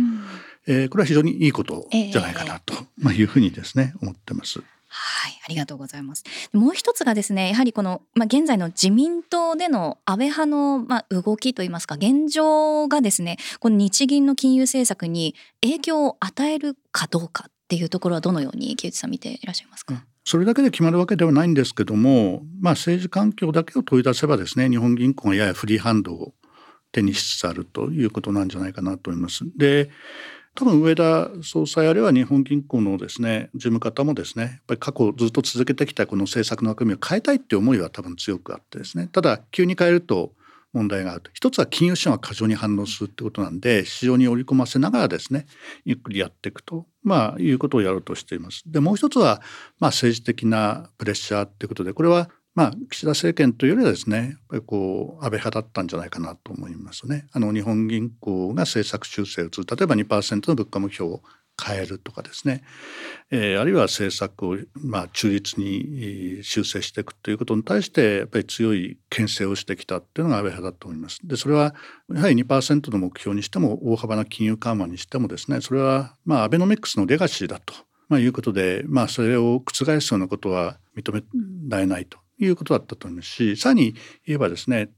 [0.67, 4.63] えー、えー、これは非常にいいことじゃないかなと、まあ、いうふうにですね思ってます。
[4.99, 6.23] はい、ありがとうございます。
[6.53, 19.93] もう一つがですね、やはりこのまあ現在の自民党での安倍派のまあ動きといいますか現状がですね、この日銀の金融政策に影響を与えるかどうかっていうところはどのように木内さん見ていらっしゃいますか？
[19.93, 26.33] うんそれだけで決まるわけではないんですけども、まあ、政治環境だけを問い出せばですね日本銀行がややフリーハンドを
[26.91, 29.45] 手にしつつあるということなんじゃないかなと思います。
[29.55, 29.89] で
[30.57, 40.33] 多分上田総裁あるいは日本銀行のですね事務方もですねやっぱり過去ずっと続けてきたこの政策の枠組みを変えたいっていう思いは多分強くあってですねただ急に変えると
[40.73, 45.45] 問題があると一つは金融資産は過剰に反応するってことなんで市場に織り込ませながらですね
[45.85, 48.63] ゆっくりやっていくと、まあ、いうことをやろうとしています。
[48.65, 49.41] でもう一つは、
[49.79, 57.27] まあ、政治的なプレッシャーっていうことでこれはまあ、岸田政権というよりはですねやっぱりこう安倍派だったんじゃないかなと思いますね。
[57.31, 61.21] あの日本銀行が政策修正をする例えば2%の物価目標を
[61.63, 62.63] 変えるとかですね、
[63.29, 71.19] えー、あるいは政策を、まあ、中立に修正していくということに対してやっぱり強い牽制をしてきたっていうのが安倍派だと思います。
[71.27, 71.75] でそれは
[72.11, 77.75] やはり2%の目標にしても大幅な金融緩和にしてもですねそれはまあアベノミクスのレガシーだと
[78.09, 81.21] まあ、いうことで、まあ、それを覆すようなことは認め
[81.67, 83.95] られないということだったと思いますしさらに
[84.25, 84.89] 言えばですね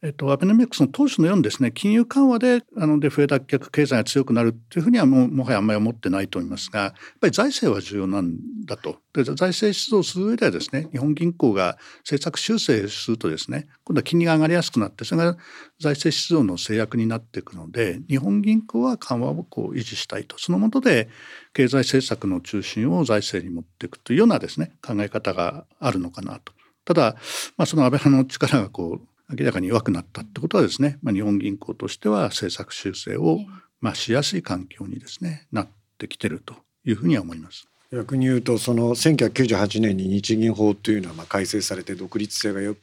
[0.00, 15.36] えっと、アベノミクスの当初のようにですね金融緩和であのデフレ脱却経済が強くなるというふうにはもうもはやあんまり思ってないと思いますがやっぱり財政は重要なんだとで財政出動する上ではですね日本銀行が政策修正するとですね今度は金利が上がりやすくなってそれが
[15.80, 21.08] 財政出動の制約になっていくので日本銀行は緩和をこう維持したいとそのもとで
[21.54, 26.57] 経済政策の中心を財政に持っていくというようなですね考え方があるのかなと。
[26.88, 27.16] ただ、
[27.58, 33.40] まあ、その安倍派の力がこう明らかに弱くなったってことはですね、まあ、日本銀行としては政策修正を、
[33.82, 36.54] まあ、しやすい環境にですねなってきてると
[36.86, 37.68] いうふうには思います。
[37.92, 42.74] 逆に言うとその1998年に日銀法というのはまあ改正されて独立性がよ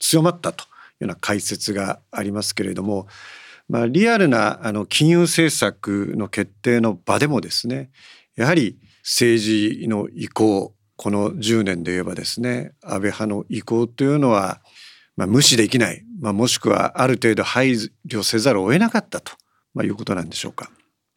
[0.00, 0.70] 強まったというよ
[1.02, 3.06] うな解説がありますけれども、
[3.68, 7.90] まあ、リアルなあの金融政策の決定の場でもですね
[8.34, 14.60] やはり政治の意向この10年で言えばですね安倍派の意向というのは
[15.16, 17.74] まあ、無視できない、まあ、もしくはある程度配
[18.06, 19.32] 慮せざるを得なかったと、
[19.72, 20.70] まあ、いうことなんでしょうか。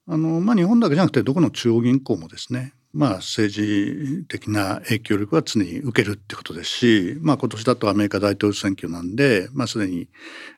[0.09, 10.07] あのまあ、日本だけじゃなくてどこの中央銀行もですねまあ、政治的な影響力は常に受けるってことですし、まあ、今年だとアメリカ大統領選挙なんで、まあ、すでに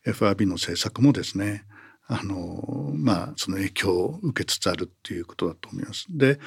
[0.05, 1.65] FRB の政策もですね
[2.07, 6.05] あの、まあ、その影響を受けつつあるっていうことだと思います。
[6.09, 6.39] で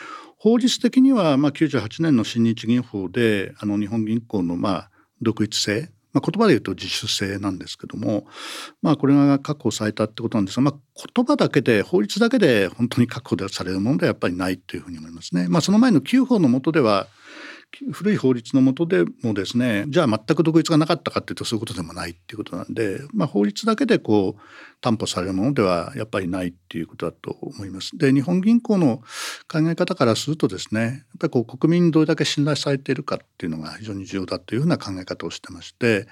[0.43, 8.27] 法律的には、まあ、98年の新日銀法であの日本銀行の、まあ、独立性まあ、言葉で言うと自主性なんですけども、
[8.83, 10.75] まあ、これが確保されたってことなんですが、まあ、
[11.15, 15.47] 言葉だけで法律だけで本当に確保されるものではやっぱりないというふうに思いますね。
[15.49, 17.07] まあ、その前の9法の下では
[17.93, 24.41] 古い法律の下でもですねじゃあ全く独立がなかったかっていうとそういうことでもないっていうことなんで、まあ、法律だけでこう
[24.81, 27.97] 担保されるものではやっぱりないっていうことだと思います。
[27.97, 28.99] で日本銀行の
[29.51, 36.07] 考え方からするとですねやっぱりこう国民にどれだけ信頼されているかっていうのが非常に重要だというふうな考え方をしてまして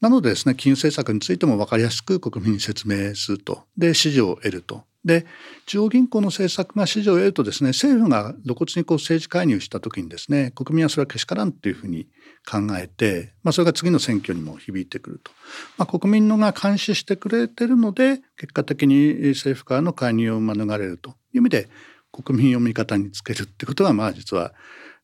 [0.00, 5.26] なのでですね金融政策についても分かりやすく国民に説明するとで支持を得るとで
[5.66, 12.06] 中央銀行の政策が支持を得るとですね政府が露骨にこう政治介入した時にですね国民はそれはけしからんというふうに
[12.48, 15.32] 考えて、まあ、それが次の選挙にも響いてくると、
[15.78, 21.68] まあ、国民のが監視してくれてるので結果的に政府からの介入を免れるという意味で
[22.12, 24.52] 国民を味方につけるってことはまあ実は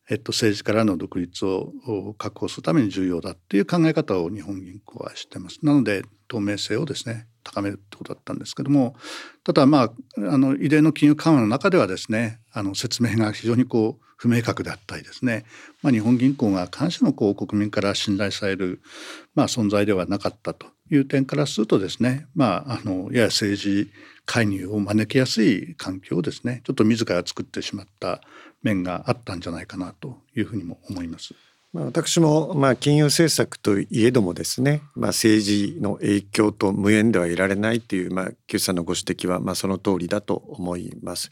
[0.09, 1.73] えっと、政治からの独立を
[2.17, 5.59] 確保するために重要だっていう考え方を日本銀行はしてます。
[5.63, 8.95] なので透明性をですね高めるってことだったんですけども
[9.43, 15.45] ただまああの異例の金融緩和の中ではですねあの説明が非常にこう不明確であったりですね、
[15.83, 18.81] まあ、日本銀行が監視のこう国民から信頼される、
[19.35, 23.91] まあ、存在ではなかったという点からするとですね、まあ、あのやや政治
[24.27, 28.21] 介入を招きやすい環境をですねちょっと自ら作ってしまった
[28.61, 31.33] 面があったんじゃないかなというふうにも思います。
[31.73, 41.29] まあ、私もまあ金融政策といえどもですね、まあ、政治の影響と無縁ではいられないという、まあ、木内さんのご指摘はまあその通りだと思います。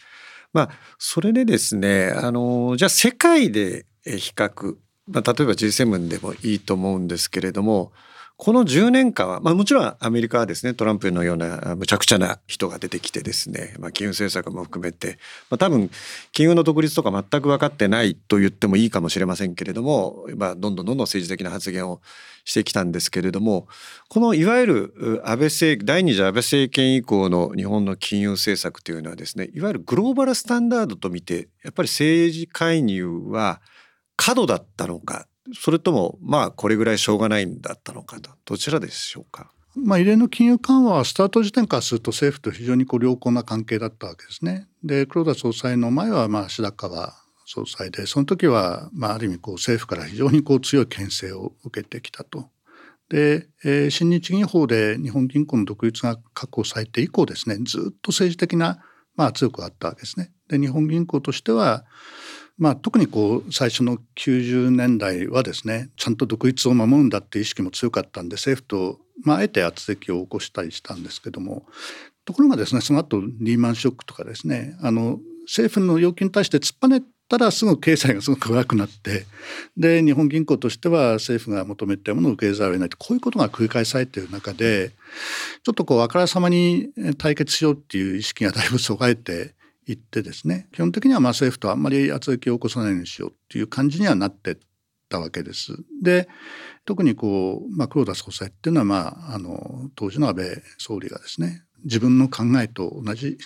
[0.53, 4.75] まあ、それでですねあのじゃあ世界で比較、
[5.08, 7.91] まあ、例えば G7 でもいいと思うんですけれども
[8.37, 15.17] この10年間は、まあ、もちろんアメリカはですねトランプのようなむちゃくちゃな人が出てきてですね、まあ、金融政策も含めて、
[15.49, 15.89] まあ、多分
[16.33, 22.01] 金融の独立とか全く分かってないと言ってもいいかもしれませんけれども、まあ、どんどんどんどん政治的な発言を
[22.43, 23.67] してきたんですけれども
[24.09, 33.61] このいわゆる安倍政第二次安倍政権以降の日本の金融政策というのはですねいわゆるグローバルスタンダードと見てやっぱり政治介入は
[34.17, 39.51] 過度だったのかそれともまあこれぐらいしょうがないんだったのかとどちらでしょうか？
[39.75, 44.67] まあ、異例の金融緩和はスタート時点からすると政府と非常にこう良好な関係だったわけですね。
[44.84, 47.13] で黒田総裁の前はまあ白川
[47.45, 52.49] 総裁でその時はまあある意味こう政府から非常にこう強い牽制を受けてきたと。
[53.10, 58.79] で、えー、新日銀法で日本銀行の独立が確保されて以降ですねずっと政治的な
[59.15, 60.31] まあ圧力があったわけですね。
[60.47, 61.84] で日本銀行としては
[62.57, 71.65] まあ、特にこう最初の90年代はですねちゃんと独立を守るんだっていう意識も強かったんで政府と、まあ、えて圧力を起こしたりしたんですけども
[72.23, 79.25] ところがですねその後リーマンショックとかですねあの政府の要求に対して突っぱねたらすぐ経済がすごく悪くなって
[79.75, 84.91] で日本銀行としては政府が求めたものを受けざるを得ないとこういうことが繰り返されている中で
[85.63, 89.55] ちょっとこうあからさまに対決しようっていう意識がだいぶそがれて
[89.88, 94.57] 言ってですね基本的にはまあ政府とあんまり圧力を起こさないようにしようっていう感じにはなって
[95.09, 95.75] たわけです。
[96.01, 96.27] で
[96.86, 100.45] 特にこう、まあ、黒田総裁っていうのは、まあ、あの当時の安倍
[100.77, 103.38] 総理がですね自分の考えと同じ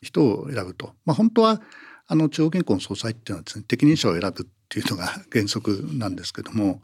[0.00, 1.60] 人を選ぶと、まあ、本当は
[2.08, 6.82] あの中央銀行の総裁っていうのはですね適任者を選ぶっていうのが原則なんですけども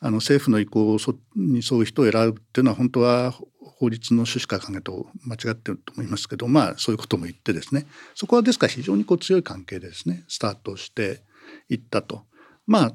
[0.00, 0.98] あの政府の意向
[1.36, 11.22] に沿う人を選ぶっていうのは本当は法律の趣旨から考えると間違ってると思いますけどまあそういうことも言ってですねそこはですから非常にこう強い関係でですねスタートして
[11.68, 12.22] いったと。
[12.66, 12.92] まあ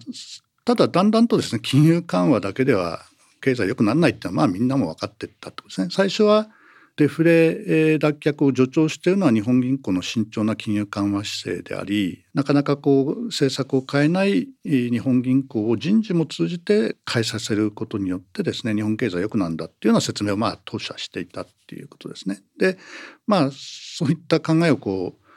[0.66, 3.02] ただだんだんとですね金融緩和だけでは
[3.42, 5.88] 経済良くならないっていうのはまあみんなも分かっていったってことですね。
[5.92, 6.50] 最初は
[7.00, 22.42] デフレ脱却を助長しているのは日本銀行の慎重な金融緩和姿勢でありなかなかこう政策を変えない日本銀行を人事も通じて変えさせることによってですね日本経済は良くなんだっていうような説明をまあ当社していたっていうことですね。
[22.58, 22.78] で
[23.26, 25.29] まあそういった考えをこう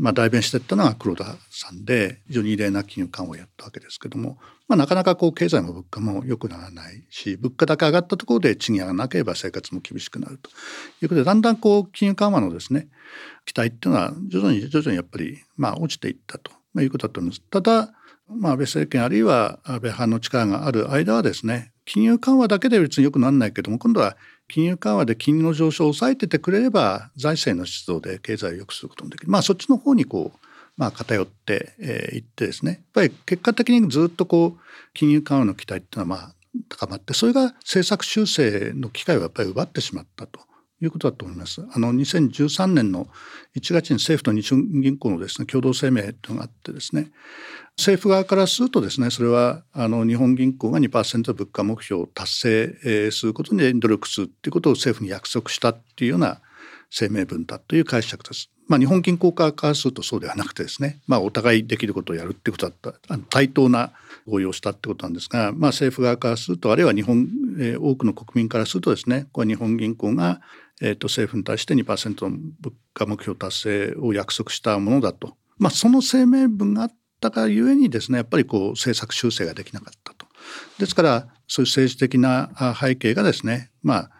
[0.00, 10.50] まあ、代弁していったのが黒田さんで非常に異例な金融緩和をやったわけですけども、まあ、なかなかこう経済も物価も良くならないし物価だけ上がったところで賃金がなければ生活も厳しくなると
[11.02, 12.88] いうことでだんだんこう金融緩和のですね
[13.44, 17.42] 期待っていうのは徐々に徐々にやっぱりまあ落ちていったということだと思います。
[17.42, 17.92] ただ
[18.30, 29.30] まあ、安倍政権あるいは安倍派の力がある間はですね金融緩和だけで別に良くならないけども今度は金融緩和で金利の上昇を抑えててくれれば財政の出動で経済を良くすることもできる。
[29.30, 30.38] まあそっちの方にこう
[30.76, 32.72] まあ偏ってい、えー、ってですね。
[32.72, 34.60] やっぱり結果的にずっとこう
[34.94, 36.34] 金融緩和の期待っていうのはまあ
[36.68, 40.40] 高まってそれが政策修正の機会をやっぱり奪ってしまったと。
[40.80, 41.66] いうことだと思います。
[41.72, 43.08] あの2013年の
[43.56, 47.10] 1月に政府と日本銀行のですね共同声明というのがあってですね
[47.76, 56.40] 政府側からするとですねそれはあの日本銀行が2%物価目標を達成することに努力するっていうことを政府に約束したっていうような
[56.90, 58.50] 声明文だという解釈です。
[58.68, 63.92] まあ、日本銀行側からするとそうではなくてですね、まあ、お互いできることをやるってことだったあの対等な
[64.28, 67.26] 合意をしたってことなんですが、まあ、政府側からするとあるいは日本、
[67.58, 70.42] えー、多くの国民からするとですねこれ日本銀行が
[70.80, 80.26] えーと、政府に対して2%の物価目標達成を約束したものだと、まあ、その声明文があったがゆえにですねやっぱりこう政策修正ができなかったと。
[80.78, 84.10] ですからそういう政治的な背景がですねまあ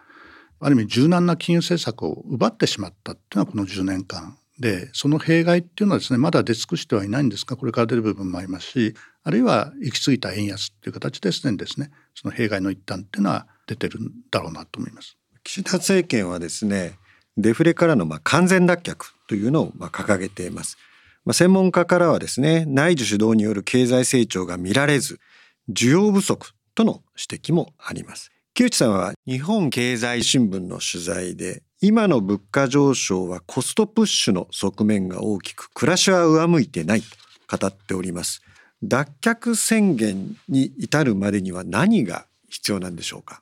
[0.59, 8.93] ある意味柔軟な金融政策を奪ってしまったっていうのはこの10年間でその弊害っていうのはですねまだ出尽くしてはいないんですがこれから出る部分もありますし
[9.23, 15.18] あるいは行き過ぎた円安っていう形ですねですねその弊害の一端っていうのは出てるんだろうなと思います。
[15.51, 16.93] 岸田政権はですね
[17.35, 18.97] デフレからのま完全脱却
[19.27, 20.77] というのをま掲げています。
[21.25, 25.19] まあ、専門家からはですね内需主導による経済成長が見られず
[25.67, 28.31] 需要不足との指摘もあります。
[28.53, 38.43] 木内さんは日本経済新聞の取材で今の物価上昇はコストプッシュの側面が大きく暮らしは上向いてないと語っております。
[38.83, 43.41] 脱却宣言に至るまでには何が必要なんでしょうか？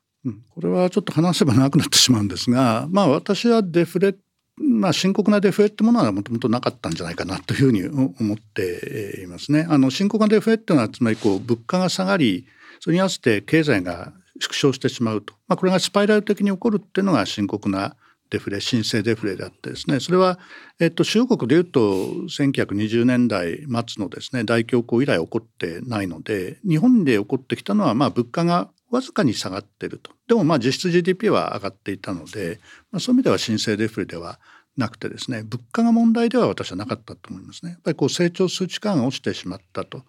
[0.49, 4.15] これはちょっと話せば長くなってしまうんですが、まあ、私はデフレ
[4.59, 7.83] まあ、深刻なデフレってものはもともとなかったんじゃないかなというふうに
[8.19, 9.67] 思っていますね。
[9.69, 12.47] あの深刻なデフレっていうのはつまりこう物価が下がり
[12.79, 17.95] それに合わせて経済が縮小してしまうと、まあ、これがスパイラル的に起こるっていうのが深刻な
[18.29, 19.99] デフレ新生デフレであってですね。
[19.99, 20.39] それは、
[20.79, 32.59] えっと、中国でいうと1920年代末のですね大恐慌以来起こってないので日本で起こってきたのはまあ物価がわずかに下がってるとでもまあ実質 GDP は上がっていたので、
[32.91, 34.39] まあ、そういう意味では新生デフレでは
[34.77, 37.71] なくてですね物価が問題では私はなかったと思いますね。
[37.71, 40.03] やっぱりこう成長数値感が落ちてしまったと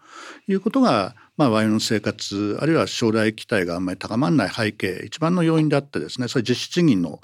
[0.47, 7.21] いうことが、まあ、我々の生活あるいは将来期待があんまり高まらない背景一番の要因であってですねそれ実質賃金の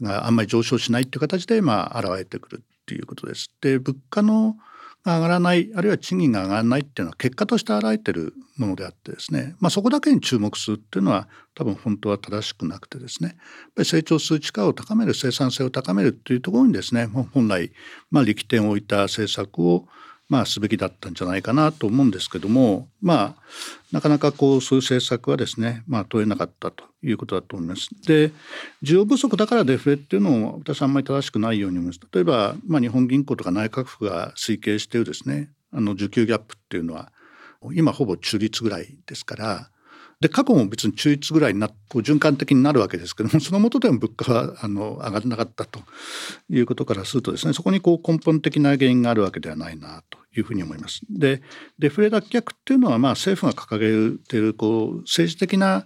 [0.00, 3.50] があんまり上昇しないっていう形でまあ現れてくるっていうことです。
[3.60, 4.56] で物価の
[5.04, 13.30] 上がらないあるいは賃金が上がらないっていうのは結果として現れてるものであってですね、まあ、そこだけに注目するっていうのは多分本当は正しくなくてですね。
[13.30, 13.36] やっ
[13.76, 17.72] ぱり成長する力を高める生産性を高めるっていうところにですね本来、
[18.10, 19.86] まあ、力点を置いた政策を
[20.30, 23.42] まあ、すべきだったんじゃないかなと思うんですけども、まあ、
[23.90, 27.88] なかなかこうそういう政策はですね、まあ、取れなかったということだと思います。
[28.06, 28.30] で
[28.80, 32.00] 需要不足だからデフレっていうのも私はあんまり正しくないように思います。
[32.12, 37.10] 例えば、まあ、日本銀行とか内閣府が推計しているですねあの需給ギャップっていうのは
[37.74, 39.70] 今ほぼ中立ぐらいですから
[40.20, 45.80] で過去も別に中立ぐらいになこう循環的になるわけですけどもそのもとでも物価はあの上がらなかったと
[46.50, 51.00] いうことからするとですねそこにこう根本的な原因があるわけではないなというふうに思います。
[51.08, 51.40] で
[51.78, 53.78] デフレ脱却っていうのはまあ政府が掲
[54.12, 55.84] げているこう政治的な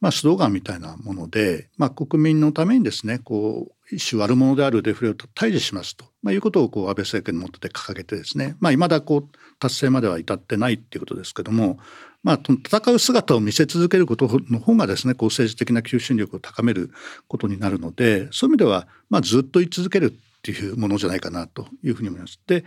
[0.00, 11.78] まあ、スローガンみたいなもので、まあ、国民のためにですねこう一種悪者であるデフレを退治しますと、まあ、いうことをこう安倍政権の下で掲げてですねい、まあ、未だこう達成までは至ってないっていうことですけども、
[12.22, 16.92] まあ、戦う姿を見せ続けることの方がですねこう政治的な求心力を高める
[17.28, 22.40] ことになるのでそういう意味では、まあ、ずっと言い続けるっていうものじゃないかなというふうに思います。
[22.46, 22.64] で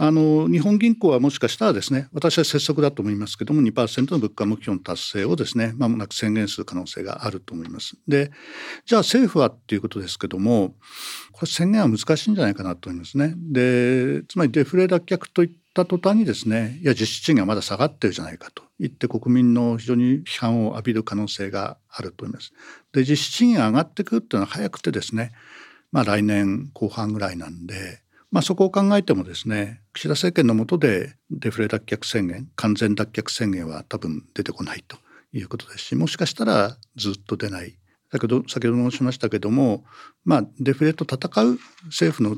[0.00, 7.96] あの日本銀行はもしかしたらですね私は拙速だと思いますけども2%の物価目標の達成をですねまもなく宣言する可能性があると思います。
[8.06, 8.30] で
[8.86, 10.76] じゃあ政府はっていうことですけども
[11.32, 13.34] これ宣言は難しいんじゃないかなと思いますね。
[13.36, 22.52] でつまりデフレ脱却といった途端にですねいや実質賃金はまだ下がってるじゃないかと言って国民の非常に批判を浴びる可能性があると思います。
[22.92, 25.32] で実質賃金が上がってくるっていうのは早くてですね
[25.90, 28.00] まあ来年後半ぐらいなんで
[28.30, 34.98] まあ、そこを考えてもですね岸田政権の下でデフレ脱却宣言完全脱却宣言は多分出てこないと
[35.32, 37.78] いうことですしもしかしたらずっと出ない
[38.10, 39.84] だけど先ほど申しましたけども、
[40.24, 42.36] まあ、デフレと戦う政府の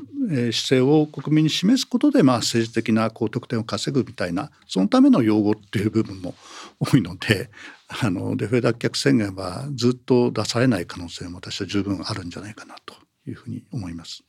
[0.51, 6.35] 姿勢を国民に示すことで、まあ、政治的なこう得点を稼ぐみたいなそのための用語っていう部分も
[6.79, 7.49] 多いので
[7.87, 14.23] あのデフレ脱却宣言はずっと出されない可能性も私は十分あるんじゃないかなというふうに思います。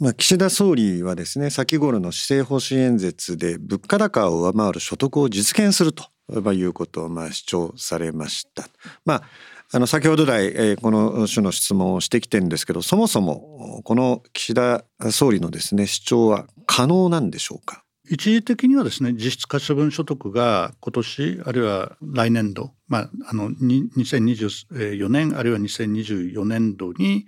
[0.00, 6.08] まあ、岸田総理はですね先頃の施政方針演説で物価高を上回る所得を実現すると
[6.54, 8.66] いうことをまあ主張されました。
[9.04, 9.22] まあ
[9.72, 17.84] あの先ほど来、え、この種の質問をしてきてるんですけどそもそもこの岸田総理のですね主張は可能なんでしょうか？
[18.10, 27.26] 一時的にはですね実質可処分所得が今年あるいは来年度、まあ、あの2024年あるいは2024年度に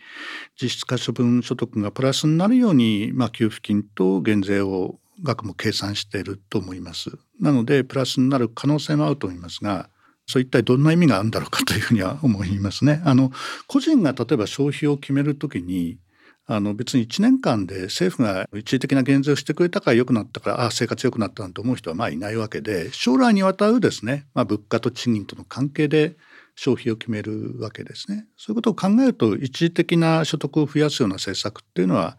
[0.60, 7.10] 実質可処分所得がプラスになるように、まあ、給付金と減税を額も計算していると思います。
[7.40, 9.88] なのでプラスになる可能性もあると思いますが
[10.26, 13.00] そう一体どんな意味があるんだろうかというふうには思いますね。
[13.04, 13.30] あの
[13.68, 15.98] 個人が例えば消費を決めるときに
[16.46, 26.16] あの別に1年間で政府が一時的な減税をしてくれたから良くなったからああ生活良くなったなんて思う人はまあいないわけで将来にわたるですね、まあ、物価と賃金との関係で
[26.56, 28.26] 消費を決めるわけですね。
[28.36, 32.18] そういうことを考えると一時的な所得を増やすような政策っていうのは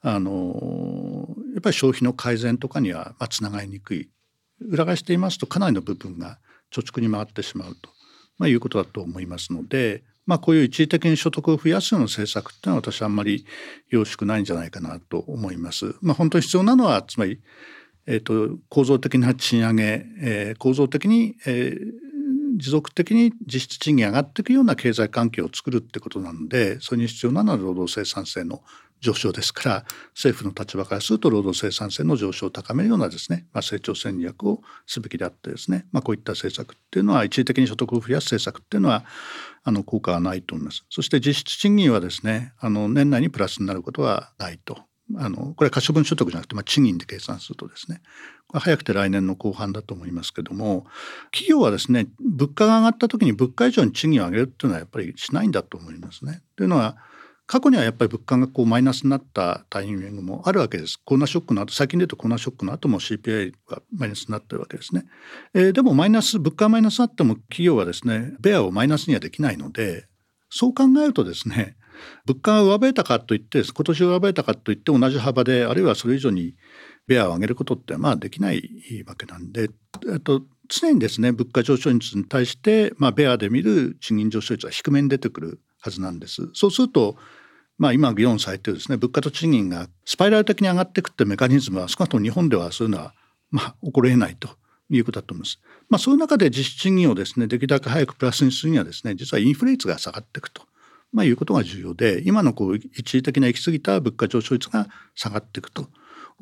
[0.00, 4.10] あのやっぱり消費の改善とかにはまあつながりにくい
[4.60, 6.38] 裏返していますとかなりの部分が
[6.74, 7.90] 貯蓄に回ってしまうと、
[8.38, 13.44] まあ、いうことだと思いますのでまあ、こういう一時的に所得を増やすような政策ってのは私はあんまり
[13.90, 15.96] よろしくないんじゃないかなと思います。
[16.00, 17.40] まあ、本当に必要なのはつまり、
[18.06, 28.62] えーと、構造的な賃上げ、えー、構造的に、えー、持続的に実質賃金上がっていくような経済環境を作るってことなのでそれに必要なのは労働生産性の
[29.02, 29.84] 上昇ですから
[30.14, 39.04] 政府の立場からすると労働生産性の上昇を高めるようなですね、まあ、成長戦略をすべきであってですね、まあ、こういった政策っていうのは一時的に所得を増やす政策っていうのは
[39.64, 40.84] あの効果はないと思います。
[40.88, 44.78] そして実質賃金はですねあの年内にプラスになることはないと。
[45.16, 48.00] あのこれは可処分所得じゃなくて、まあ、賃金で計算するとですね
[48.54, 50.86] 早くて来年の後半だと思いますけども
[51.32, 56.40] 企業はですね物価が上がった時に物価以上に賃金を上げるっていうのはやっぱりしないんだと思いますね。
[56.56, 56.96] というのは
[57.46, 60.98] 過去にはやっぱり物価がこうマイナスになったタイミングもあるわけです。
[61.04, 65.04] コロナショックの後最近で言うとコロナショックの後も CPI がマイナスになってるわけですね。
[65.54, 70.06] えー、でもマイナス物価マイナスあっても企業はですねベアをマイナスにはできないので
[70.50, 71.76] そう考えるとですね
[72.26, 76.54] 物価が上振れたかといって今年上振れたかといって同じ幅であるいはそれ以上に
[77.06, 78.62] ベアを上げることってまあできない
[79.06, 79.70] わけなんで、
[80.10, 86.48] えっと、常にですね物価上昇率に対して、まあ、ベアで見る賃金上昇率は低めに出てくるはずなんです。
[86.54, 87.18] そうすると
[87.78, 93.12] まあ、今議論されてるですね物価と賃金がスパイラル的に上がっていくってメカニズムは少なくとも日本ではそういうのは
[93.50, 94.50] まあ起こり得ないと
[94.88, 95.60] いうことだと思います。
[95.88, 100.62] まあ、そういう中で実質賃金をですねできるだけ早くプラスにするにはですね実はインフレ率が下がっていくと、
[101.12, 105.88] まあ、いうことが重要で今のこう一時的な行き過ぎた物価上昇率が下がっていくと。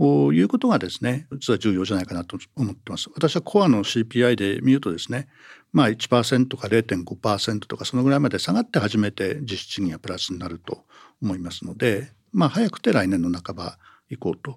[0.01, 3.11] いうことがですね実は重要じゃないかなと思ってます。
[3.15, 5.29] 私はコアの CPI で見るとですね
[5.73, 10.85] まあ1%か0.5%とかそのぐらいまで下がって初めて実質賃金がプラスになると
[11.23, 13.79] 思いますので、まあ、早くて来年の半ば
[14.09, 14.57] 以降と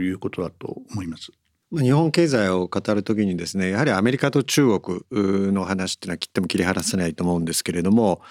[0.00, 1.32] いうことだと思います。
[1.72, 8.22] 日本経済を語るときにですねやはりアメリカと中国の話っていうのは切っても切り離せないと思うんですけれども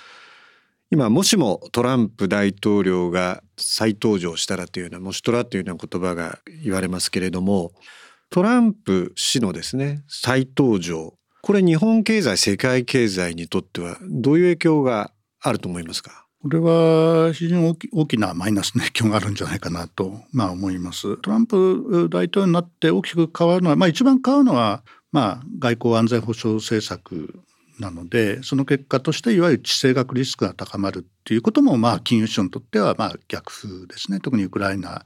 [0.93, 7.71] 今もしもトランプ大統領が再登場したらというようなもしトラというような言葉が言われますけれども
[8.29, 16.27] トランプ氏のですね再登場これ日本経済世界経済にとってはどういう影響があると思いますか？
[16.43, 21.17] これは非常に大き大きなマイナスの影響があるんじゃないかなと、まあ、思います。
[21.17, 27.33] トランプ大統領になって大きく変わるのは、まあ、一番変わるのは、まあ、外交安全保障政策
[27.80, 34.19] なのでその結果としていわゆる地政学リスクが高まるっていうことも、まあ、金融市場にとってはまあ逆風ですね。
[34.19, 35.05] 特にウクライナ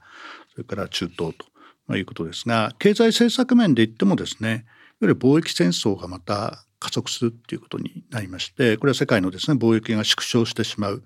[0.52, 4.60] それから中東ということですが経済政策面で言ってもですねいわ
[5.02, 11.02] ゆる貿易戦争がまた加速するっていうことになりましてこれは世界のですね貿易が縮小してしまう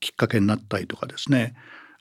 [0.00, 1.54] きっかけになったりとかですね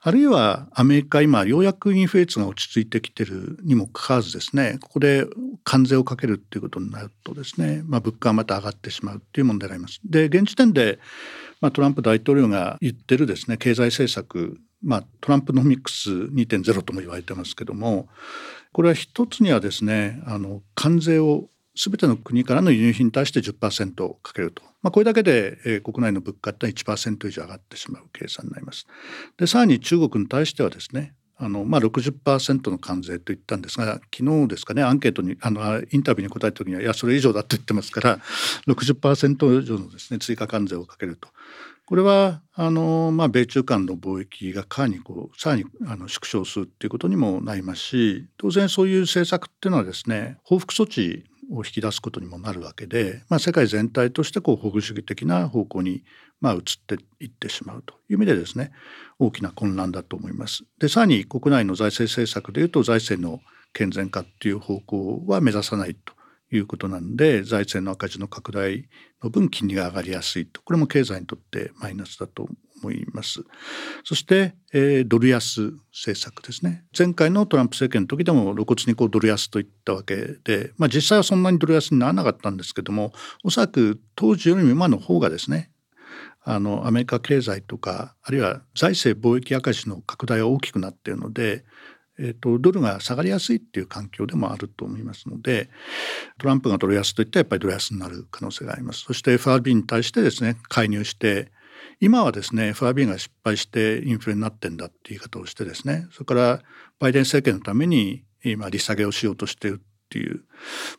[0.07, 5.25] あるいはアメリカ今ようやくインフレ率が落ち着いてきてるにもかかわらずですねここで
[5.63, 9.99] 関税をかけるっていうことになるとですね、まあ、物価がまた上がってしまうっていう問題があります。
[10.05, 10.99] で現時点で、
[11.59, 18.07] まあ、トランプ大統領が言ってるですね経済政策、まあ、トランプノミクス2.0とも言われてますけども
[18.73, 28.87] これは一つにはですねあの関税を全ての国からの輸入品に対して10%かけると、まあ、これだけで、えー、国内の物価って1%以上上がってしまう計算になります。
[29.37, 38.19] でさらに中国に対してはですねあのまあ60%の関税と言ったんですが昨日ですかねアンケートにあのインタビューに答えた時にはいやそれ以上だと言ってますから
[38.67, 41.29] 60%以上のですね追加関税をかけると。
[41.87, 56.03] これはあの、まあ、米中間の貿易がかなりこうさらにあの縮小するっていうことにもなりますし当然そういう政策っていうのはですね報復措置を引き出すことにもなるわけで、まあ、世界全体としてこう保護主義的な方向に
[56.41, 58.71] まあ移っていってしまうという意味でですね
[59.19, 60.63] 大きな混乱だと思います。
[60.79, 63.39] でさらに国内の財政政策でいうと財政の
[63.73, 66.13] 健全化っていう方向は目指さないと
[66.55, 68.87] いうことなんで財政の赤字の拡大
[69.23, 72.47] の分金利が上がりやすいとこれも経済にとってマイナスだと
[72.85, 73.43] 思います。
[74.03, 76.83] そして、えー、ドル安政策ですね。
[76.97, 83.11] 前回のトランプ政権の時でも露骨にこうドル安といったわけで、まあ、実際はそんなにドル安にならなかったんですけども
[83.43, 85.71] おそらく当時よりも今の方がですね
[86.43, 91.63] あのアメリカ経済とかあるいは財政貿易赤字の拡大が大きくなっているので
[92.17, 95.69] えーと、ドルが下がりやすいっていう環境でもあると思いますので
[96.37, 101.51] トランプがドル安といったらやっぱりドル安になる可能性がありますそして FRB に対してですね介入して
[101.99, 106.61] 今はですね FRB が失敗してインフレになってんだっていう言い方をしてですねそれから
[106.99, 110.43] バイデン政権のために今利下げをしようとしているっていう、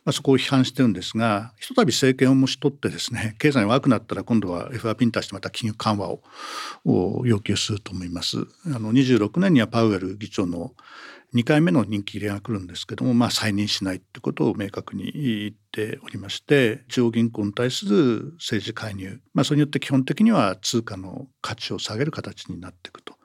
[0.03, 8.37] まあ、そこを批判してるんですがひとたび政権をもし取ってですね 経済が悪くなったら今度は FRB に対してまた金融緩和を要求すると思います。
[8.65, 10.73] あの26年にはパウエル議長の
[11.35, 23.15] 2回目の任期入れが来るんですけども、まあ、再任しないってことを明確に言っておりまして中央銀行に対する政治介入、まあ、それによって基本的には通貨の価値を下げる形になっていくと。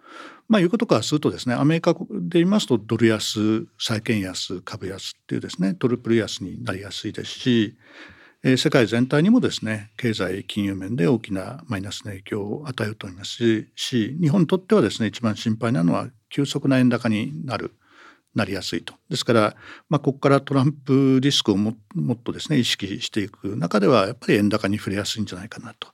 [0.49, 7.79] まあ、いうことからするとですねアメリカで言いますとドル安債券安株安っていうですねトリプル安になりやすいですし
[8.45, 17.73] 世界全体にもですね経済金融面で大きなマイナスの影響を与えると思いますし日本にとってはですね一番心配なのは急速な円高になる
[18.35, 18.95] なりやすいと。
[19.09, 19.57] ですから、
[19.89, 25.89] まあ、ここからトランプリスクをもっとですね意識していく中ではやっぱり円高に触れやすいんじゃないかなと。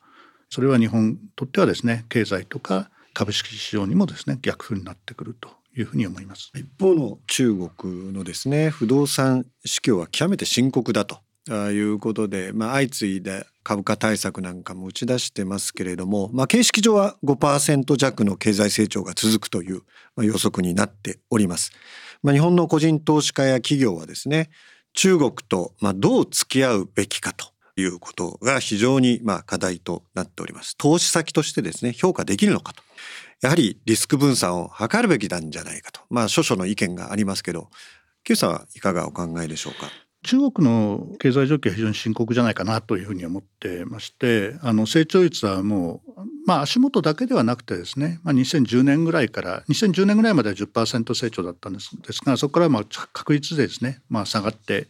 [0.50, 11.20] それは日本にとってはですね経済とか株式市場にもですね逆風になってくるというふうに思います一方の中国のですね不動産市況は極めて深刻だと
[11.70, 19.82] いうことで、まあ、相次いで株価対策なんかも打ち出してますけれども、まあ、形式上は5%弱の経済成長が続くという
[20.16, 21.72] 予測になっております。
[22.22, 24.50] まあ、日本の個人投資家や企業はですね
[24.94, 27.46] 中国とまあどう付き合うべきかと
[27.76, 30.76] いうことが非常にまあ課題となっております。
[30.76, 32.82] 投資先としてですね評価できるのかと。
[33.40, 36.00] やはりリスク分散を図るべきなんじゃないかと。
[36.10, 37.70] まあ諸々の意見がありますけど、
[38.24, 39.88] Q さんはいかがお考えでしょうか？
[40.24, 54.88] 中国の経済状況は非常に深刻じゃないかなというふうに思ってましてあの成長率はもう、まあ、足元だけではなくてですね、まあ、2010年ぐらいから2010年ぐらいまでは10%成長だったんですですがそこからまあ確率でですね、まあ、下がって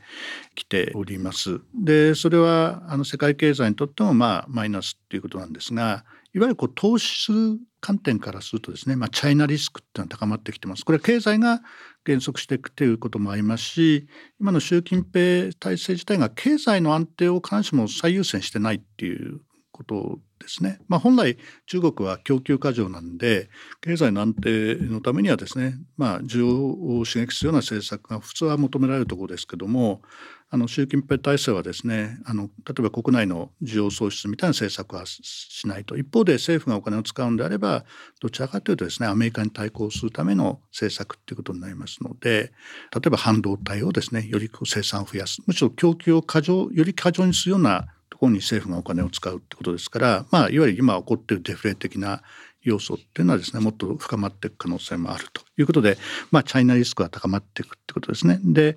[0.55, 1.61] きております。
[1.75, 6.05] でそれはあの世界経済にとってもまあマイナスっていうことなんですが
[6.35, 10.85] いわゆるこう投資する観点からするとですね、まあ、チャイナリスクっていうのは高まってきてます。
[10.85, 11.61] これは経済が
[12.09, 14.09] 減速していくということもありますし
[14.41, 19.43] 今の習近平体制自体が経済の安定を必ずしも最優先してないっていう
[19.79, 20.81] ことですね。
[20.89, 23.49] まあ、本来中国は供給過剰なんで
[23.81, 30.03] 経済の安定のためにはですね、まあ、需要を刺激するような政策が普通は求められるところですけども
[30.51, 37.85] あの習近平体制はですねあの例えば国内の需要創出みたいな政策はしないと一方で政府がお金を使うんであれば
[38.21, 42.53] どちらかというとですねアメリカに対抗するための政策っていうことになりますので
[42.95, 47.87] 例えば半導体をですねより生産を増やすむしろ供給を過剰より過剰にするような
[48.19, 52.23] ところに政府がお金を使うってことですから、まあ、いわゆる今起こっているデフレ的な
[52.63, 55.99] 要素っていうのはですねもっと深まっていく可能性もあるということで、
[56.33, 58.41] まあ、チャイナリスクは高まっていくってことですね。
[58.43, 58.77] で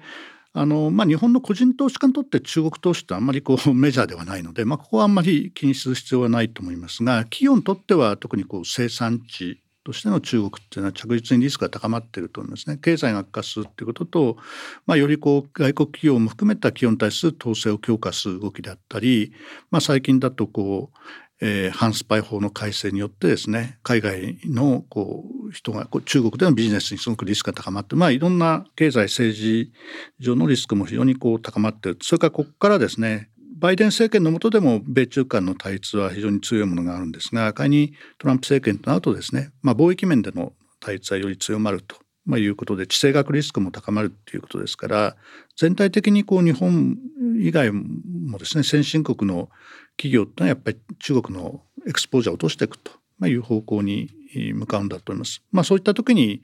[0.54, 12.78] あのまあ、日本の個人投資家にとって中国投資ってあんまりこう メジャーではないので、まあ、ここはあんまり気にする必要はないと思いますが企業にとっては特にこう生産地としての中国っていうのは着実にリスクが高まっていると思いますね。
[12.78, 14.38] 経済が悪化するっていうことと、
[14.86, 19.34] まあ、よりこう外国企業も含めた企業に対する統制を強化する動きであったり、
[19.70, 20.98] まあ、最近だとこう
[21.44, 29.72] えー、反スパイ法の改正によってですね海外のこう人がこう中国でのビジネスにすごくリスクが高まってまあいろんな経済政治
[30.20, 33.32] 上のリスクも非常にこう高まっているそれからここからですね
[33.62, 41.96] バイデン政権の下でも米中間の対立は非常に強いものがあるんですが仮にトランプ政権となるとですね、まあ、貿易面での対立はより強まると
[42.26, 45.16] まあ、いうことで地政学リスクも高まるということですから
[45.58, 46.98] 全体的にこう日本
[47.40, 49.50] 以外もですね先進国の
[49.98, 52.92] 企業ってのはやっぱり中国のエクスポージャーを落としていくと
[53.28, 54.10] いう方向に
[54.54, 55.44] 向かうんだと思います。
[55.52, 56.42] まあ、そういった時に、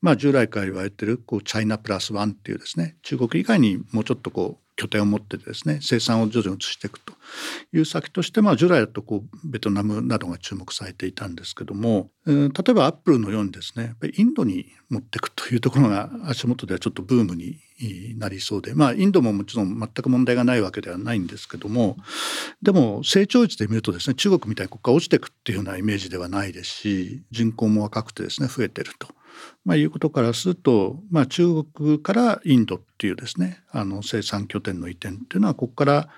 [0.00, 7.12] まあ、従来から言われてるこうチャイナプラスワンっていうですね中国以外にもうちょっとこう拠点を持ってですね生産を徐々に移していくと
[7.72, 17.58] いう先として、まあ、従来だとこうベトナムなどが注目されていたんですけども、えー、例えばアップルのようにですねインドに持っていくというところが足元ではちょっとブームに
[18.18, 21.96] なりそうでまあインドももちろん全く問題がないわけではないんですけども
[22.62, 29.08] でも成長率で見るとですね中国みたいに国家落ちていくっていうようなイメージではないですし人口も若くてですね増えてると。
[29.64, 36.08] まあ、いうことからすると、まあ、中国からインドっていうですねあの生産拠点の移転っていうのはここから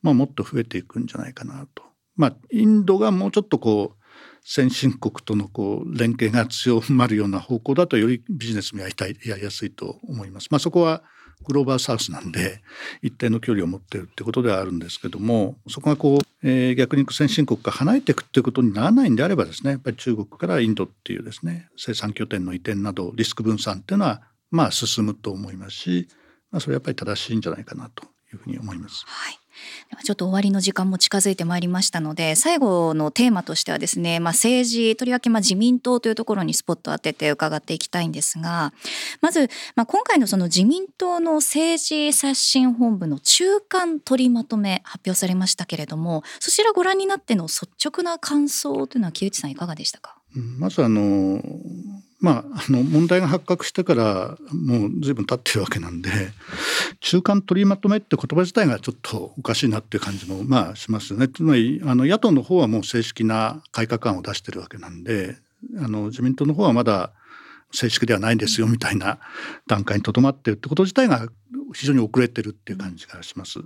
[0.00, 1.82] まあもっと増えていくんじゃないかなと。
[2.16, 3.99] まあ、インドがもうちょっとこう
[4.44, 10.48] 先進国とのこう連携が強まるような方向だとよりビジネスもやりたいやりやすいと思います。
[10.50, 11.02] まあ、そこは
[11.44, 12.62] グローバルサウスなんで
[13.02, 26.08] 一定の距離を持っているってことではあるんですけどもそこがこう、えー、逆に先進国が離れていくっていうことにならないんであればですねやっぱり中国からインドっていうですね生産拠点の移転などリスク分散っていうのはまあ進むと思いますし、
[26.50, 29.04] まあ、それはやっぱり正しいんじゃないかなというふうに思います。
[29.06, 29.38] はい
[30.04, 38.72] ちょっと終わりの時間も近づいてまいりましたので最後のテーマとしてはですね、まあ、政治とりわけまあ自民党というところにスポットを当てて伺っていきたいんですが
[39.20, 50.16] まず、まあ、今回のその自民党の政治刷新本部の中間取りまとめ発表されましたけれどもそちらご覧になっての率直な感想というのは木内さんいかがでしたか？
[50.58, 51.42] まずあの
[52.20, 56.10] まあ、あの問題が発覚してからもう随分経ってるわけなんで
[57.00, 61.28] 中間取りまとめって言葉自体がちょっとおかしいなっていう感じもまあしますよね。
[61.28, 65.36] つまりあの野党の方はもう正式な改革案を出してるわけなんで
[65.78, 67.12] あの自民党の方はまだ
[67.72, 69.18] 正式ではないんですよみたいな
[69.66, 71.28] 段階にとどまってるってこと自体が
[71.72, 73.60] 非常に遅れてるっていう感じがします。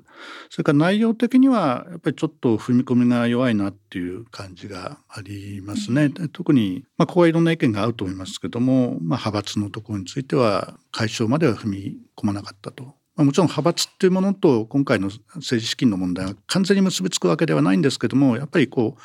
[0.51, 6.11] それから内容的にはやっぱりちょっと踏み込みが弱いなっていう感じがありますね。
[6.33, 12.95] 特にまあここはいろんな意見が合うと思いますけども、まあ、派閥のところについては解消までは踏み込まなかったと。
[13.17, 19.01] まあ、もちろん派閥っていうものと今回の政治資金の問題は完全に結びつくわけではないんですけどもやっぱりこう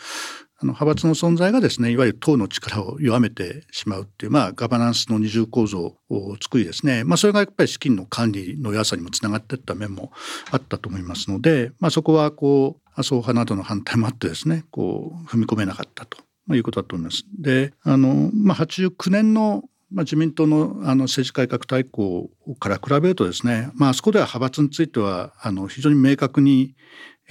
[0.62, 10.12] あの派閥の存在がですねいわゆる党の力を弱めてしまうっていう、まあ、ガバナンスの二重構造を作りですね、まあ、それがやっぱり資金の管理の弱さにもつながっていった面も
[10.52, 16.18] あったと思いますので、まあ、そこはこう麻生派などの反対もあってですねこう踏み込めなかったと。
[16.52, 17.26] いうことだと思います。
[17.40, 22.28] であの、まあ、89年のまあ、自民党のあの政治改革大綱
[22.60, 26.76] から比べるとですね、まあそこでは派閥についてはあの非常に明確に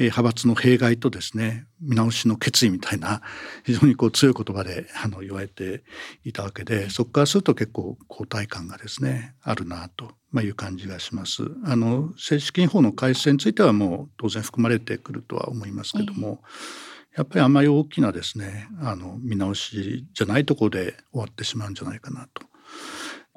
[0.05, 3.21] 派閥の弊害とですね見直しの決意みたいな
[3.65, 5.83] 非常にこう強い言葉であの言われて
[6.25, 11.43] いたわけでそこからすると結構交代感がですねあるなと、ま、いう感じがします。
[11.65, 16.43] あの政治資金法の改正についてはもう当然含まれてくるとは思いますけども、
[17.17, 22.47] やっぱりあまり大きなですねあの見直しじゃないところで終わってしまうんじゃないかなと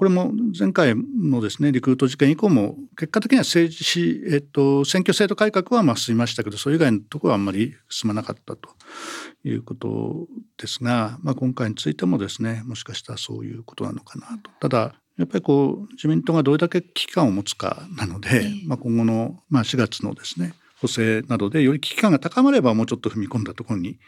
[0.01, 8.69] これも前回のですねリクルート事件以降も結果的には政治、えっと、選挙制度改革はまあ進みましたけどそれ以外のところはあんまり進まなかったと
[9.43, 10.25] いうこと
[10.57, 14.49] ですが、まあ、今回についてもですねもしかしたらそういうことなのかなと。
[14.59, 23.99] ただやっぱりこう自民党がどれだけ危機感を持つかなので、まあ、今後の、まあ、4月のですね補正などでより危機感が高まればもうちょっと踏み込んだところに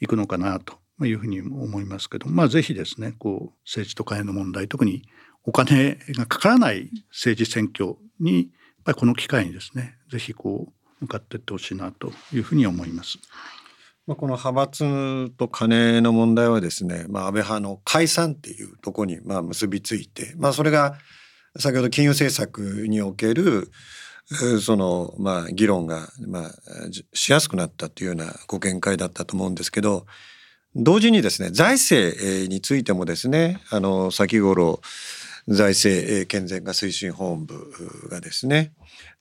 [0.00, 0.74] 行くのかなと
[1.06, 5.02] いうふうに思いますけど、まあ、ぜひですねこう政治と金の問題特に
[5.44, 8.46] お金がかからない政治選挙にやっ
[8.84, 13.18] ぱりこの機会にですねぜひこう向かっていってほしいなというふうに思います。
[14.06, 20.96] まあ、この派閥と金の問題はですね、まあ、安倍派の解散っていうところにまあ結びついて、まあ、それが
[21.58, 23.70] 先ほど金融政策における
[24.60, 26.50] そのまあ議論がまあ
[27.12, 30.06] しやすくなったというようなご見解だったと思うんですけど
[30.76, 34.80] 同時にですね財政についてもですねあの先頃
[35.50, 37.72] 財政健全化推進本部
[38.08, 38.72] がですね、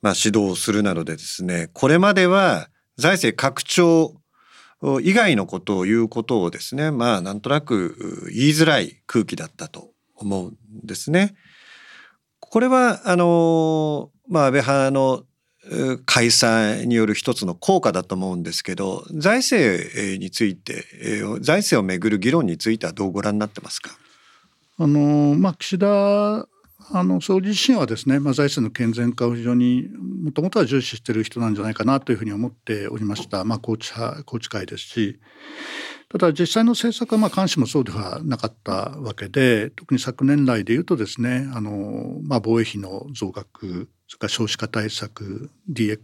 [0.01, 4.15] まあ、指導するなどでですねこれまでは財政拡張
[5.01, 11.35] 以外のことを言うことをですねまあなんとなく言いづらい空気だったと思うんですね。
[12.39, 15.23] これはあのまあ安倍派の
[16.05, 20.85] 解散による一つの効果だと思うんですけど財政について
[21.41, 23.91] 財政をめぐる議論についてはどうご覧になってますか？
[24.81, 26.47] あのまあ、岸田
[26.91, 29.89] あの総理自身はですね、まあ、財政の健全化を非常に
[30.23, 35.19] もともとは重視している人なんじゃないかなというふうに思っておりました、まあ、宏池派宏池会ですし
[36.07, 38.71] ただ実際の政策はまあ監視もそうではなかった
[39.01, 45.99] わけで特に昨年来でいうとですねあの、まあ、防衛費の増額それから少子化対策 DX っ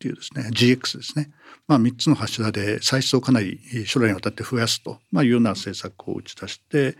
[0.00, 1.30] ていうですね GX ですね、
[1.68, 6.96] まあ、3つの柱で歳出をかなり将来にわたって増やすと、いうような政策を打ち出して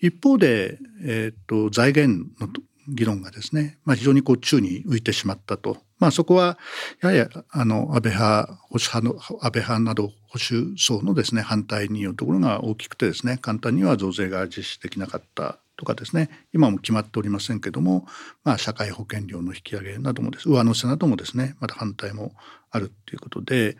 [0.00, 2.48] 一方で、えーと、財源の
[2.88, 5.78] 議論がですね、まあ、非常にこう宙に浮いてしまったと。
[5.98, 6.58] まあ、そこは
[7.00, 18.06] ややあの安倍派保守派の安倍派など保守層のですね反対によるところが大きくてですね簡単には増税が実施できなかったとかですね今も決まっておりませんけども、
[18.42, 22.32] まあ、社会保険料の引き上げなどもです上乗せなどもですねまだ反対も
[22.74, 23.76] あるっていうことで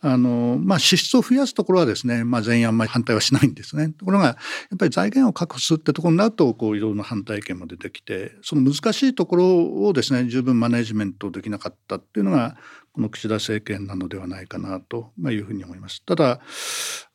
[0.00, 3.88] あの、まあ、支出を増やすところはですね、まあ、全員あんまり反対はしないんですね。
[3.88, 4.32] ところがや
[4.74, 12.56] っぱり財源を確保するってところになるとこういろいろな反対意見も出てきてその難しいところをですね十分マネジメントできなかったっていうのが
[12.92, 16.04] この岸田政権なのではないかなというふうに思います。
[16.04, 16.40] ただ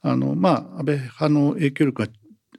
[0.02, 2.10] あの、まあ、安倍派の影響力が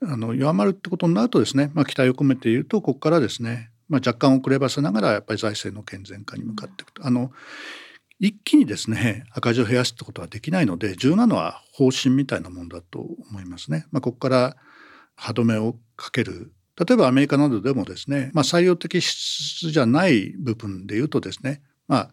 [0.02, 7.06] あの弱まるってことになるとですね、まあ、期待を込めて言うとここからですね、まあ、若干遅ればせながらやっぱり財政の健全化に向かっていくと。
[7.06, 7.32] あの
[8.20, 13.86] 一気にですね赤字を減らすってことはできないので重要なのは方針みたいなものだと思いますね。
[13.90, 14.56] まあ、ここから
[15.16, 22.10] 歯止めをかける例えばアメリカなどでもですね、まあ、採用的支出じゃない部分でいうとですね、まあ、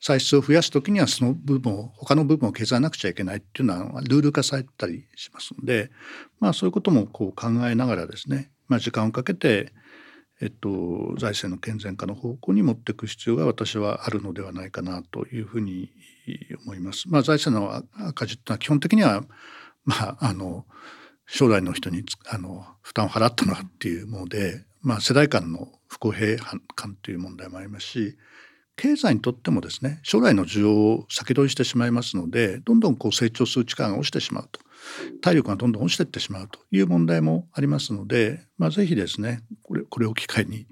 [0.00, 5.90] 歳出を増やす時にはその部分を他の部分を削らなくちゃいけないっていうのはルール化されたりしますので、
[6.40, 9.72] まあ、そういうこともこう考えながらですね、まあ、時間をかけて、
[10.40, 15.90] えっと、財政の健全化の方向に持っていく必要が私はあるのではないかなというふうに
[16.64, 17.08] 思います。
[17.08, 19.24] まあ、財政の赤字っていうのは基本的には、
[19.84, 20.66] まあ、あの
[21.26, 26.36] 将来の人にあの負担を払ったのはっていうもので、まあ、世代間の不公平
[26.74, 28.16] 感という問題もありますし
[28.76, 34.60] 経済にとってもですね将来の需要を先取りしてしまいますのでどんどんこう成長する力が落ちてしまうと
[35.20, 40.66] 体力がどんどん落ちていってしまうという問題もありますので、まあ、ぜひですねこれこれを機会に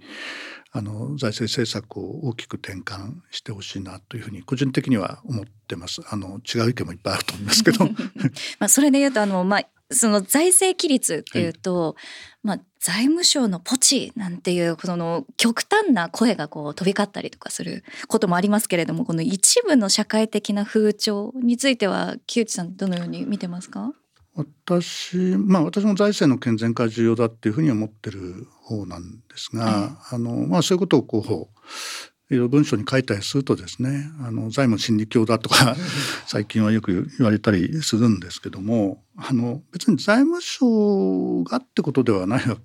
[0.77, 6.03] あの財政政策を大きく転換してほしいなというふうに個人的には思ってます。
[6.11, 7.85] あの違う意見もいっぱいあると思いますけど。
[8.59, 11.95] まあそれで言うとあのまあその財政規律っていうと、はい、
[12.43, 23.93] まあ財務省のポチなんていうその極端な声がこう飛び交ったりとかすることもありますけれどもこの一部の社会的な風潮については木内さんどのように見てますか？
[24.37, 35.77] 私まあ私も財政の健全化重要だっていうふうに思ってる方なんですが、あのまあそういうことをこういろいろ文章に書いたりするとですねあの財務心理教だとか
[36.27, 42.57] 最近はよく言われたりするんですけどもあの別に財務省がってことではないわ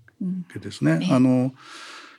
[0.51, 0.99] けですね。
[1.03, 1.53] うん、あの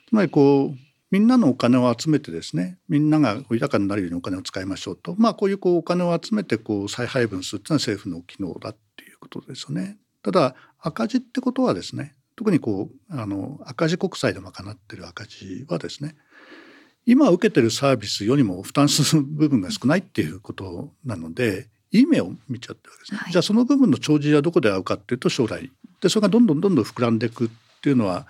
[0.07, 0.77] つまりこう
[1.09, 5.15] みんなのお金を集めてですねみんなが豊かになるようにお金を使いましょうと。
[5.17, 8.90] まあこういうこうお金を集めてこう再配分するっていうのは政府の機能だって
[9.39, 9.97] ことですよね。
[10.23, 16.15] ただ赤字ってことはですね特にこうあの赤字国債で賄ってる赤字はですね
[17.05, 25.71] 今受けてるサービスよりも負担する部分が少ないっていうことなのでいい目を見ちゃってるわけですね、はい、じゃあその部分の帳尻はどこで合うかっていうと将来。
[26.01, 27.49] でそれがどんどんどんどん膨らんでいくっ
[27.81, 28.27] ていうのは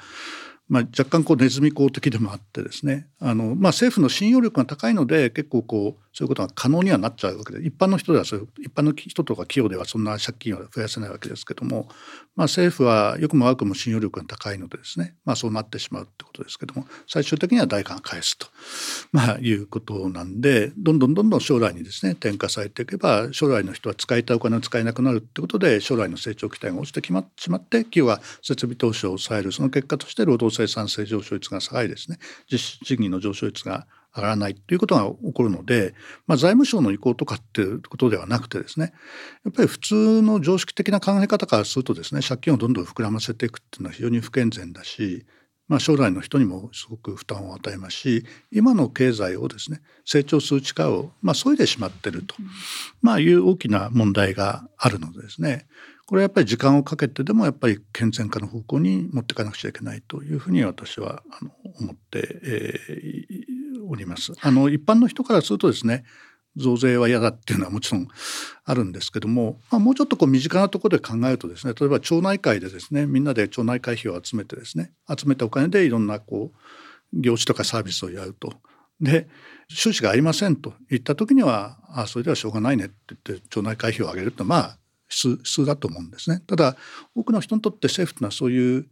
[0.71, 11.87] まあ、若干こうネズミ講的でもあってですねあの、まあ、政府の信用力が高いので結構こうそういうことが可能にはなっちゃうわけで一般の人ではそういう一般の人とか企業ではそんな借金は増やせないわけですけども、
[12.35, 18.47] まあ、政府はよくも悪くも信用力が高いのでですね、まあ、そうなってしまうってことですけども最終的には代価が返すと、
[19.13, 29.51] まあ、いうことなんでどんどんどんどん将来にですね転嫁されていけば将来の人は使いたいお金を使えなくなるってことで将来の成長期待が落ちてきましまって企業は設備投資を抑える。
[29.51, 32.17] その結果として労働生産性上昇率が下がりですね
[32.51, 35.93] 実質賃金の上昇率が上がらないということが起こるので、
[36.27, 38.93] まあ、財務省の意向とかっていうことではなくてですね
[39.45, 45.25] やっぱり普通の常識的な考え方からするとですね借金をどんどん膨らませていくっていうのは非常に不健全だし、
[45.67, 52.35] まあ、将来の人にもすごく負担を与えますし今の経済をですね成長する力をまあ削いでしまってると、
[53.01, 55.67] まあ、いう大きな問題があるのでですね
[56.11, 63.50] これはやっぱり時間をかけてでもやっぱり健全化の方向に持っていかなくちゃいけないというふうに私はあの思って、えー、
[63.91, 64.31] おります。
[64.41, 66.05] あの一般の人からするとですね
[66.55, 68.07] 増税は嫌だっていうのはもちろん
[68.63, 76.51] あるんですけども、まあ、もうちょっとこう身近なところで考えるとですね例えば町内会でですねみんなで町内会費を集めてですね集めたお金でいろんなこ
[77.13, 78.53] う業種とかサービスをやると
[79.01, 79.27] で
[79.67, 84.77] 収支がありませんと言った時にはあそれではしょうがないねって言って町内会費を上げるとまあ
[85.07, 86.41] 普通だと思うんですね。
[86.47, 86.77] ただ
[87.15, 88.87] 多くの人にとって政府というのはそういう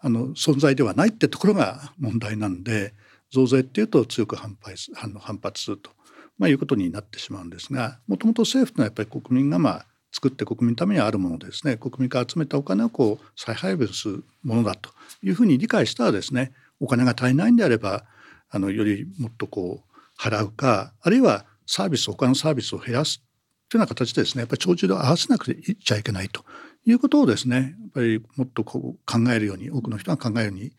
[0.00, 2.92] あの存在ではないってところが問題なんで
[3.32, 5.90] 増税っていうと強く反発反発すると、
[6.38, 11.78] まあ、いうことになってしまうんですがもともと政府というのはやっぱり国民がまあ作って国民のためにあるものですね。
[11.78, 14.90] 国民から集めたお金をこう再配分するものだと
[15.22, 18.04] いうふうに理解したらですねお金が足りないんであれば
[18.50, 23.22] あのよりもっとこう払うかあるいはサービス他のサービスを減らす
[23.70, 26.44] というような形でですねやっぱり帳尻を合わせなくちゃいけないと
[26.84, 30.72] いうことをですねやっぱりもっとこう考えるように多くの人が考えるように、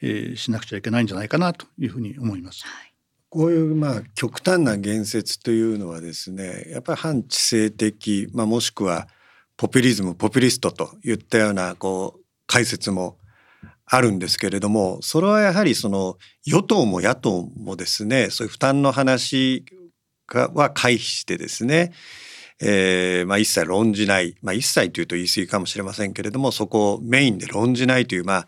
[0.00, 2.64] えー、しなくちゃいけないんじゃないかなというふうに思います。
[2.64, 2.90] はい
[3.28, 9.08] こういうまあ極端な言説というのはですねやっぱり反知性的、まあ、もしくは
[9.56, 13.18] ポピュリズムポピュリストといったようなこう解説も
[13.86, 16.16] あるんですけれどもそれはやはりその
[16.46, 19.64] 与党も野党もですねそういう負担の話
[20.32, 21.92] は回避してですね、
[22.62, 28.46] えーまあ、一切論じない、まあ、一切というと言い過ぎかもしれませんけれどもそこをメインで論じないという、まあ、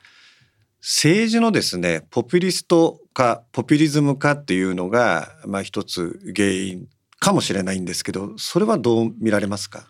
[0.81, 6.87] 政治のですねポピュリスト化ポピュリズム化っていうのが、まあ、一つ原因
[7.19, 9.89] かもしれないんですけどそれはどう見られますか？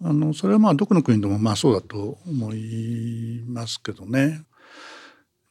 [0.00, 4.42] あのそれはまあどこの国でもまあそうだと思いますけどね。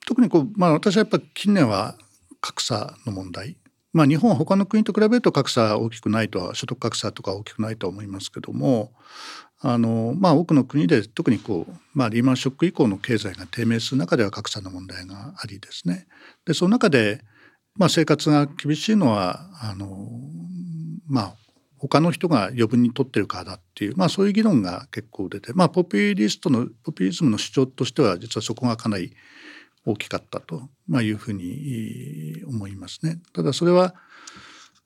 [0.05, 1.97] 特にこう、まあ、私はやっぱ近年は
[2.39, 3.57] 格差の問題。
[3.97, 8.91] まあ、日本は他の国と比べると格差大きくないとは所得格差とか大きくないとは思いますけども
[9.59, 16.05] あの、まあ、多くの国で特にこう、まあ、リーマンショック以降の経済が低迷する中では格差の問題がありですね。
[16.45, 17.21] でその中で、
[17.75, 19.97] まあ、生活が厳しいのはあの、
[21.07, 21.35] まあ、
[21.79, 29.15] 他の人が余分に取ってるからだっていう、まあ、そういう議論が結構出て、まあ、ポピュリストのポピュリズムの主張としては実はそこがかなり
[29.87, 33.19] 大きかったと、ま、いうふうに思いますね。
[33.33, 33.95] ただそれは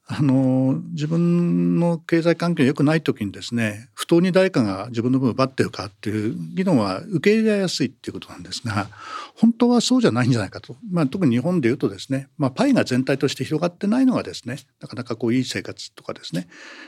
[0.06, 8.90] あの自分の経済環境が良くない時にですね不当に誰かが自分の分を奪ってるかっていう議論は受け入れやすいっていうことなんですが
[9.38, 16.48] 本当はそうじゃないんじゃないかと、まあ、特に日本でいうとですね、まあ、パイが全体として広がってないのがですねなかなかこういい生活とかですね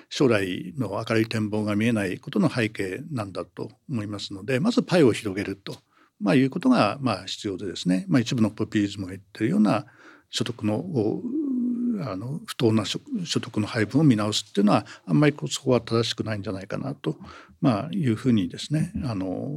[0.10, 5.78] 将来の明るい展望が見えないことの背景なんだと思いますのでまずパイを広げると。
[6.24, 9.86] まあ、いうことがまあ必要でですね、まあ、一部のポピュリズムが言ってるような
[10.30, 10.84] 所得の
[12.02, 13.00] あの不当な所
[13.40, 17.18] 得の配分を見直すっていうのはあんまりそこは正しくないんじゃないかなと、
[17.62, 19.50] まあ、いうふうにですねあの、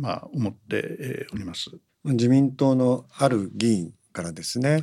[0.00, 1.70] まあ、思っております。
[2.04, 4.82] 自民党のある議員からですね、はい、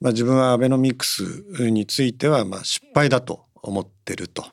[0.00, 1.22] まあ、自分はアベノミクス
[1.70, 4.44] についてはまあ失敗だと思ってると、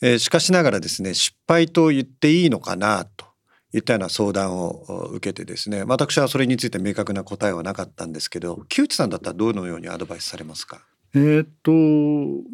[0.00, 3.29] えー、しかしながらですね失敗と言っていいのかなと
[3.72, 10.80] いったような相談を受けてですね私はそれについて明確な答えはなかったんですけど木内さんだったらどのようにアドバイスされますか？
[11.12, 11.72] えっと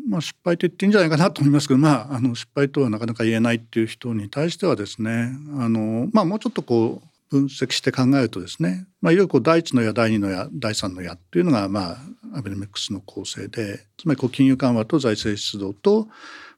[0.08, 11.98] まあ、失敗と言っていいんじゃないかなと思いますけど、まあ、あの失敗とはなかなか言えないっていう人に対してはですねあの、まあ、もうちょっとこう分析して考えるとですね、まあ、いわゆるこう第一の矢第二の矢第三の矢っていうのが、まあ、
[12.34, 16.08] アベノミクスの構成でつまりこう金融緩和と財政出動と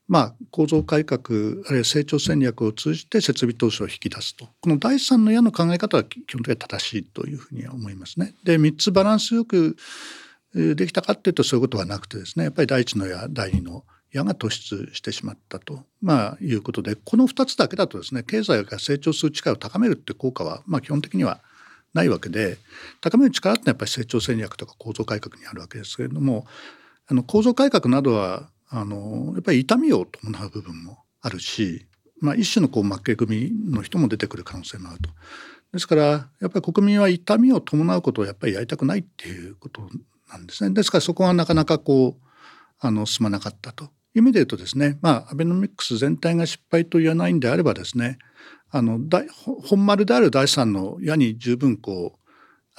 [0.08, 1.20] まあ、構造改革
[1.66, 8.34] あるいは成長戦略を通じて設備投資を引き出すとこの第三の矢の考え方は基本的には正しいというふうには思いますね。
[8.42, 9.76] で3つバランスよく
[10.54, 21.40] できたかっていうとそういうことはなくてですねやっぱり第一の矢第二の矢が突出してしまったと、まあ、いうことでこの2つだけだとですね経済が成長する力を高めるって効果は、まあ、基本的には
[21.92, 22.56] ないわけで
[23.00, 26.46] 高める力ってやっぱり成長戦略とか構造改革にあるわけですけれども
[27.06, 31.86] あの構造改革などはあのやっぱり痛みを伴う部分もあるし、
[32.20, 35.10] まあ、一種のこう負け組の人も出てくる可能性もあると。
[35.72, 36.02] ですから
[36.40, 39.82] やっぱり国民は痛みを伴うことをやっぱりやりたくないっていうこと
[40.30, 40.74] なんですね。
[40.74, 42.28] ですからそこはなかなかこう
[42.78, 48.18] あの進まなかったという意味で言うとですねまあアベノミクス全体が失敗と言わないんであればですね
[48.70, 49.00] あの
[49.64, 52.17] 本丸である第三の矢に十分こう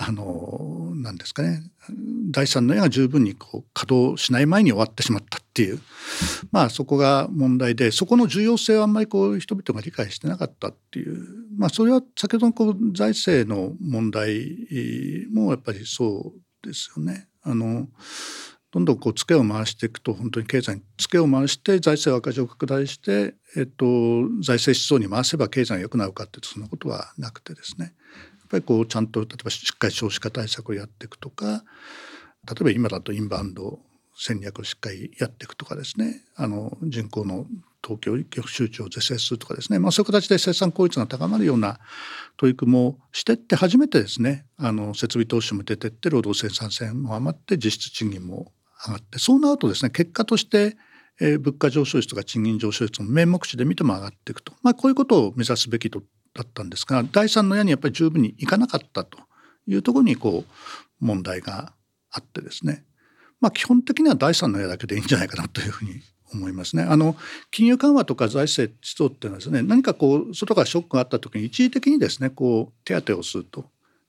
[0.02, 1.62] あの何ですかね。
[2.32, 5.82] 第三の矢が十分にこう稼働しない前に終わってしまったっていう。
[6.54, 11.28] まあそこが問題でそこの重要性をあんまりこう人々が理解してなかったっていう。
[11.58, 17.28] まあそれは先ほどのこう財政の問題もやっぱりそうですよね。
[17.44, 17.90] あの
[18.72, 23.86] どんどんこうツケを回していくと本当に経済にツケを回して財政赤字を拡大して、えっと、
[24.44, 27.94] 財政出動に回せば経済が良くなるかっていうとそんなことはなくてですね。
[28.50, 31.64] っぱりこうちゃんと例えばしっかり少子化対策をやっていくとか
[32.48, 33.80] 例えば今だとインバウンド
[34.18, 36.22] 戦略をしっかりやっていくとかですね。
[36.36, 37.46] あの人口の
[37.82, 41.80] 東京局集中を是正するとかですね、まあ、そういう形で生産効率が高まるような
[42.36, 44.46] 取り組みをしてって初めてですね。
[44.58, 48.52] あの設備投資も出てって労働生産性も余って実質賃金も
[48.86, 50.76] 上がってそうなるとですね結果として
[51.22, 56.02] えー、物価上昇率とか賃金上昇率も名目値で見ても上がっていくと、まあ、こういうことを目指すべきと
[56.34, 59.18] だったんですが第三の矢にやっぱり十分にいかなかったと
[59.68, 61.74] いうところにこう問題が
[62.12, 62.84] あってですね、
[63.40, 66.02] まあ、基本的には第三の矢だけでいいんじゃないかなというふうに
[66.34, 66.84] 思いますね。
[66.84, 67.16] あの
[67.52, 73.62] 金融緩和とか財政出動っていうのはですね何かこう外からショックがあった時に一時的にですねこう手当てをすると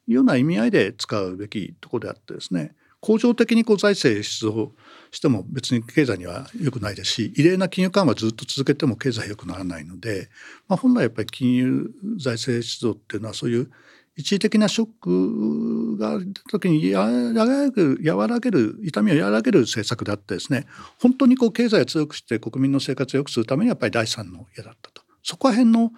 [0.06, 4.72] いうような意味合いで使うべきところであってですね恒常的にこう財政出動
[5.10, 10.28] しても別に経済には良くないですし異例な金融緩和ずっと続けても経済良くならないので、
[10.68, 13.70] まあ、本来やっぱり金融財政出動っていうのはそういう
[14.16, 20.66] 一時的なショックが出た時に和らげる和らげる痛みを和らげる政策であってですね
[21.00, 25.02] 本当にこう経済を強くして国民の生活を良くするためにやっぱり第三の矢だったと。
[25.22, 25.92] そこら辺の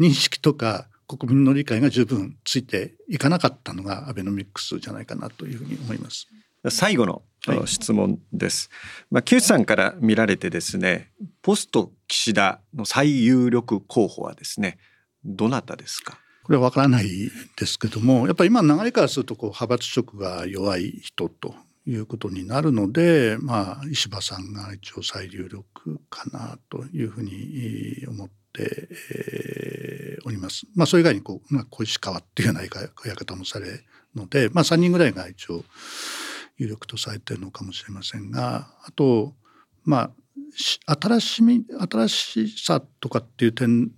[0.00, 6.26] 認識とか国民の理解が十分ついていかなかったのがアベノミクスじゃないかなというふうに思います。
[6.68, 7.22] 最後の
[7.66, 8.70] 質問です。
[8.70, 11.10] はい、まあ、木内さんから見られてですね、
[11.42, 14.78] ポスト岸田の最有力候補はですね、
[15.24, 16.18] どなたですか？
[16.44, 17.08] これはわからない
[17.56, 21.54] ですけども、やっぱり今流れからするとこう派閥色が弱い人と
[21.86, 30.66] いうことになるので、まあ石破さんが一応最有力かなというふうに思って、えー、おります。
[30.74, 32.68] まあそれ以外にこう、まあ、小石川っていうようなや
[33.16, 33.84] 方もされる
[34.14, 35.64] ので、まあ3人ぐらいが一応
[36.58, 39.34] 有力とされてるのかもしれませんがあと
[39.84, 40.10] まあ
[41.00, 43.90] 新しみ新しさとかっていう点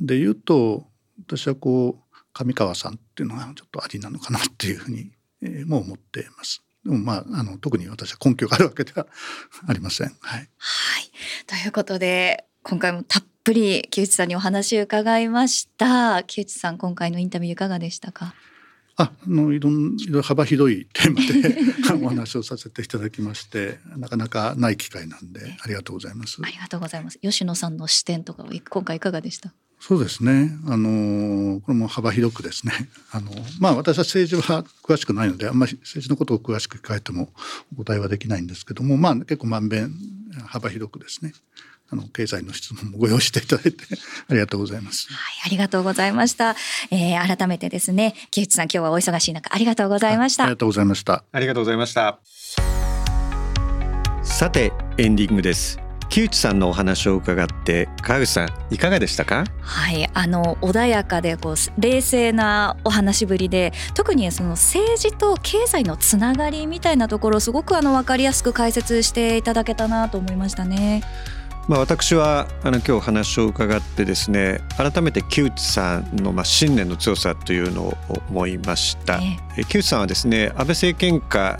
[0.00, 0.86] で言うと
[1.26, 6.62] 私はこう上川さんっていうのがちょっとありなのかなっていうふうに、えー、も思っています。
[6.84, 9.06] でもまああの特に私は根拠があるわけでは
[9.66, 10.08] ありません。
[10.20, 10.48] はい、はい、
[11.46, 16.22] ということで今回もたっぷり木内さんにお話を伺いました。
[16.24, 18.34] 木内さん今回のインタビューいかがでしたか？
[18.96, 26.38] あのいろんいろ幅広いテーマで お話をさせていただきましてなかなかない機会なんでありがとうございます。
[26.42, 27.18] ありがとうございます。
[27.18, 29.52] 吉野さんの視点とか今回いかがでした？
[29.80, 30.56] そうですね。
[30.66, 32.72] あのこれも幅広くですね。
[33.10, 33.30] あの
[33.60, 37.30] まあ私は政治は詳しくないのであんまり政治のことを詳しく聞かれても
[37.72, 39.92] お答えはできないんですけどもまあ結構まんべん
[40.46, 41.34] 幅広くですね
[41.94, 43.84] あの経済の質問もご用意していただいて
[44.28, 45.06] ありがとうございます。
[45.10, 45.16] はい、
[45.46, 46.56] ありがとうございました。
[46.90, 50.42] えー、改めてですね、木内さん今日はお忙しい中ありがとうございました。
[50.42, 51.24] ありがとうございました。
[51.30, 52.18] ありがとうございました。
[54.24, 55.78] さてエンディングです。
[56.08, 59.44] 木内さんのお話を伺って川口さんいかがでしたか？
[59.62, 71.02] はいあの穏やかでこう冷静なお話ぶりで特にその政治と経済のつながりみたいなところすごくあの分かりやすく解説していただけたなと思いましたね。
[71.66, 77.94] まあ、私はあの今日話を伺ってですね改めて木内さんのまあ信念の強さというのを
[78.28, 79.18] 思いました、
[79.56, 81.56] えー、木内さんはですね安倍政権下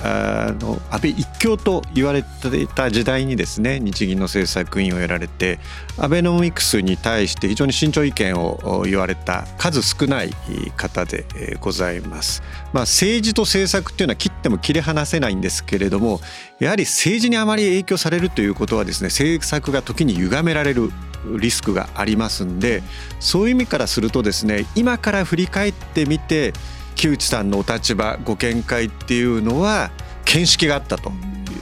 [0.60, 5.58] の安倍一強と言われていた時代にですね日銀の政策委員をやられて
[5.98, 10.30] アベノミクスに対して非常に慎重意見を言われた数少ない
[10.76, 11.24] 方で
[11.60, 12.42] ございます。
[12.72, 16.20] まあ、政治と政策っていうのは切っても切り離せないんですけれども
[16.58, 20.90] やはり政治にあまり影響されるということはですね政策が時に歪められる
[21.38, 22.82] リスクがありますんで
[23.20, 26.52] そういう意味からするとですね今から振り返ってみて
[26.96, 29.90] 木内さんのお立場ご見解っていうのは
[30.24, 31.12] 見識があったと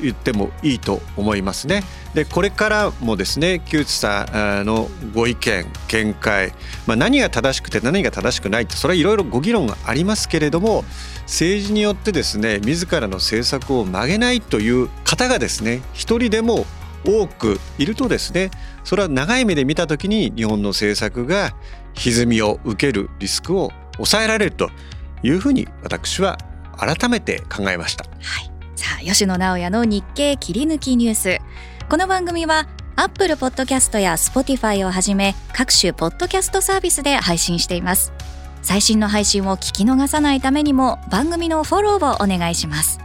[0.02, 1.82] 言ってもいいと思いますね。
[2.14, 6.52] でこれからもですね木内さんのご意見見解、
[6.86, 10.84] まあ、何が正しくて何が正しくないってそれはいろいろご議論がありますけれども
[11.22, 16.66] 政治によってですね自らの政策を曲げないという方がですね一人でも
[17.06, 18.50] 多くいるとですね
[18.84, 21.54] それは長い目で見た時に日本の政策が
[21.94, 24.70] 歪みを受けるリスクを抑えられると
[25.22, 26.38] いうふうに私は
[26.76, 28.04] 改めて考えました。
[28.04, 28.51] はい
[28.82, 31.38] さあ吉野直也の日経切り抜きニュース。
[31.88, 38.12] この番組はアップルポッドキャストや Spotify をはじめ各種ポッドキャストサービスで配信しています。
[38.60, 42.98] 最新の配信を聞き逃さないためにも番組のフォローをお願いします。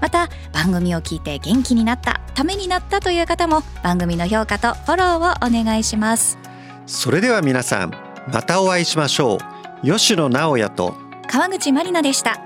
[0.00, 6.38] また番組を聞いて元気になったためになったという方も番組の評価とフォローをお願いします。
[6.86, 7.92] それでは皆さん
[8.32, 9.36] またお会いしましょ
[9.82, 9.86] う。
[9.86, 10.94] 吉野直也と
[11.26, 12.40] 川口まりなでした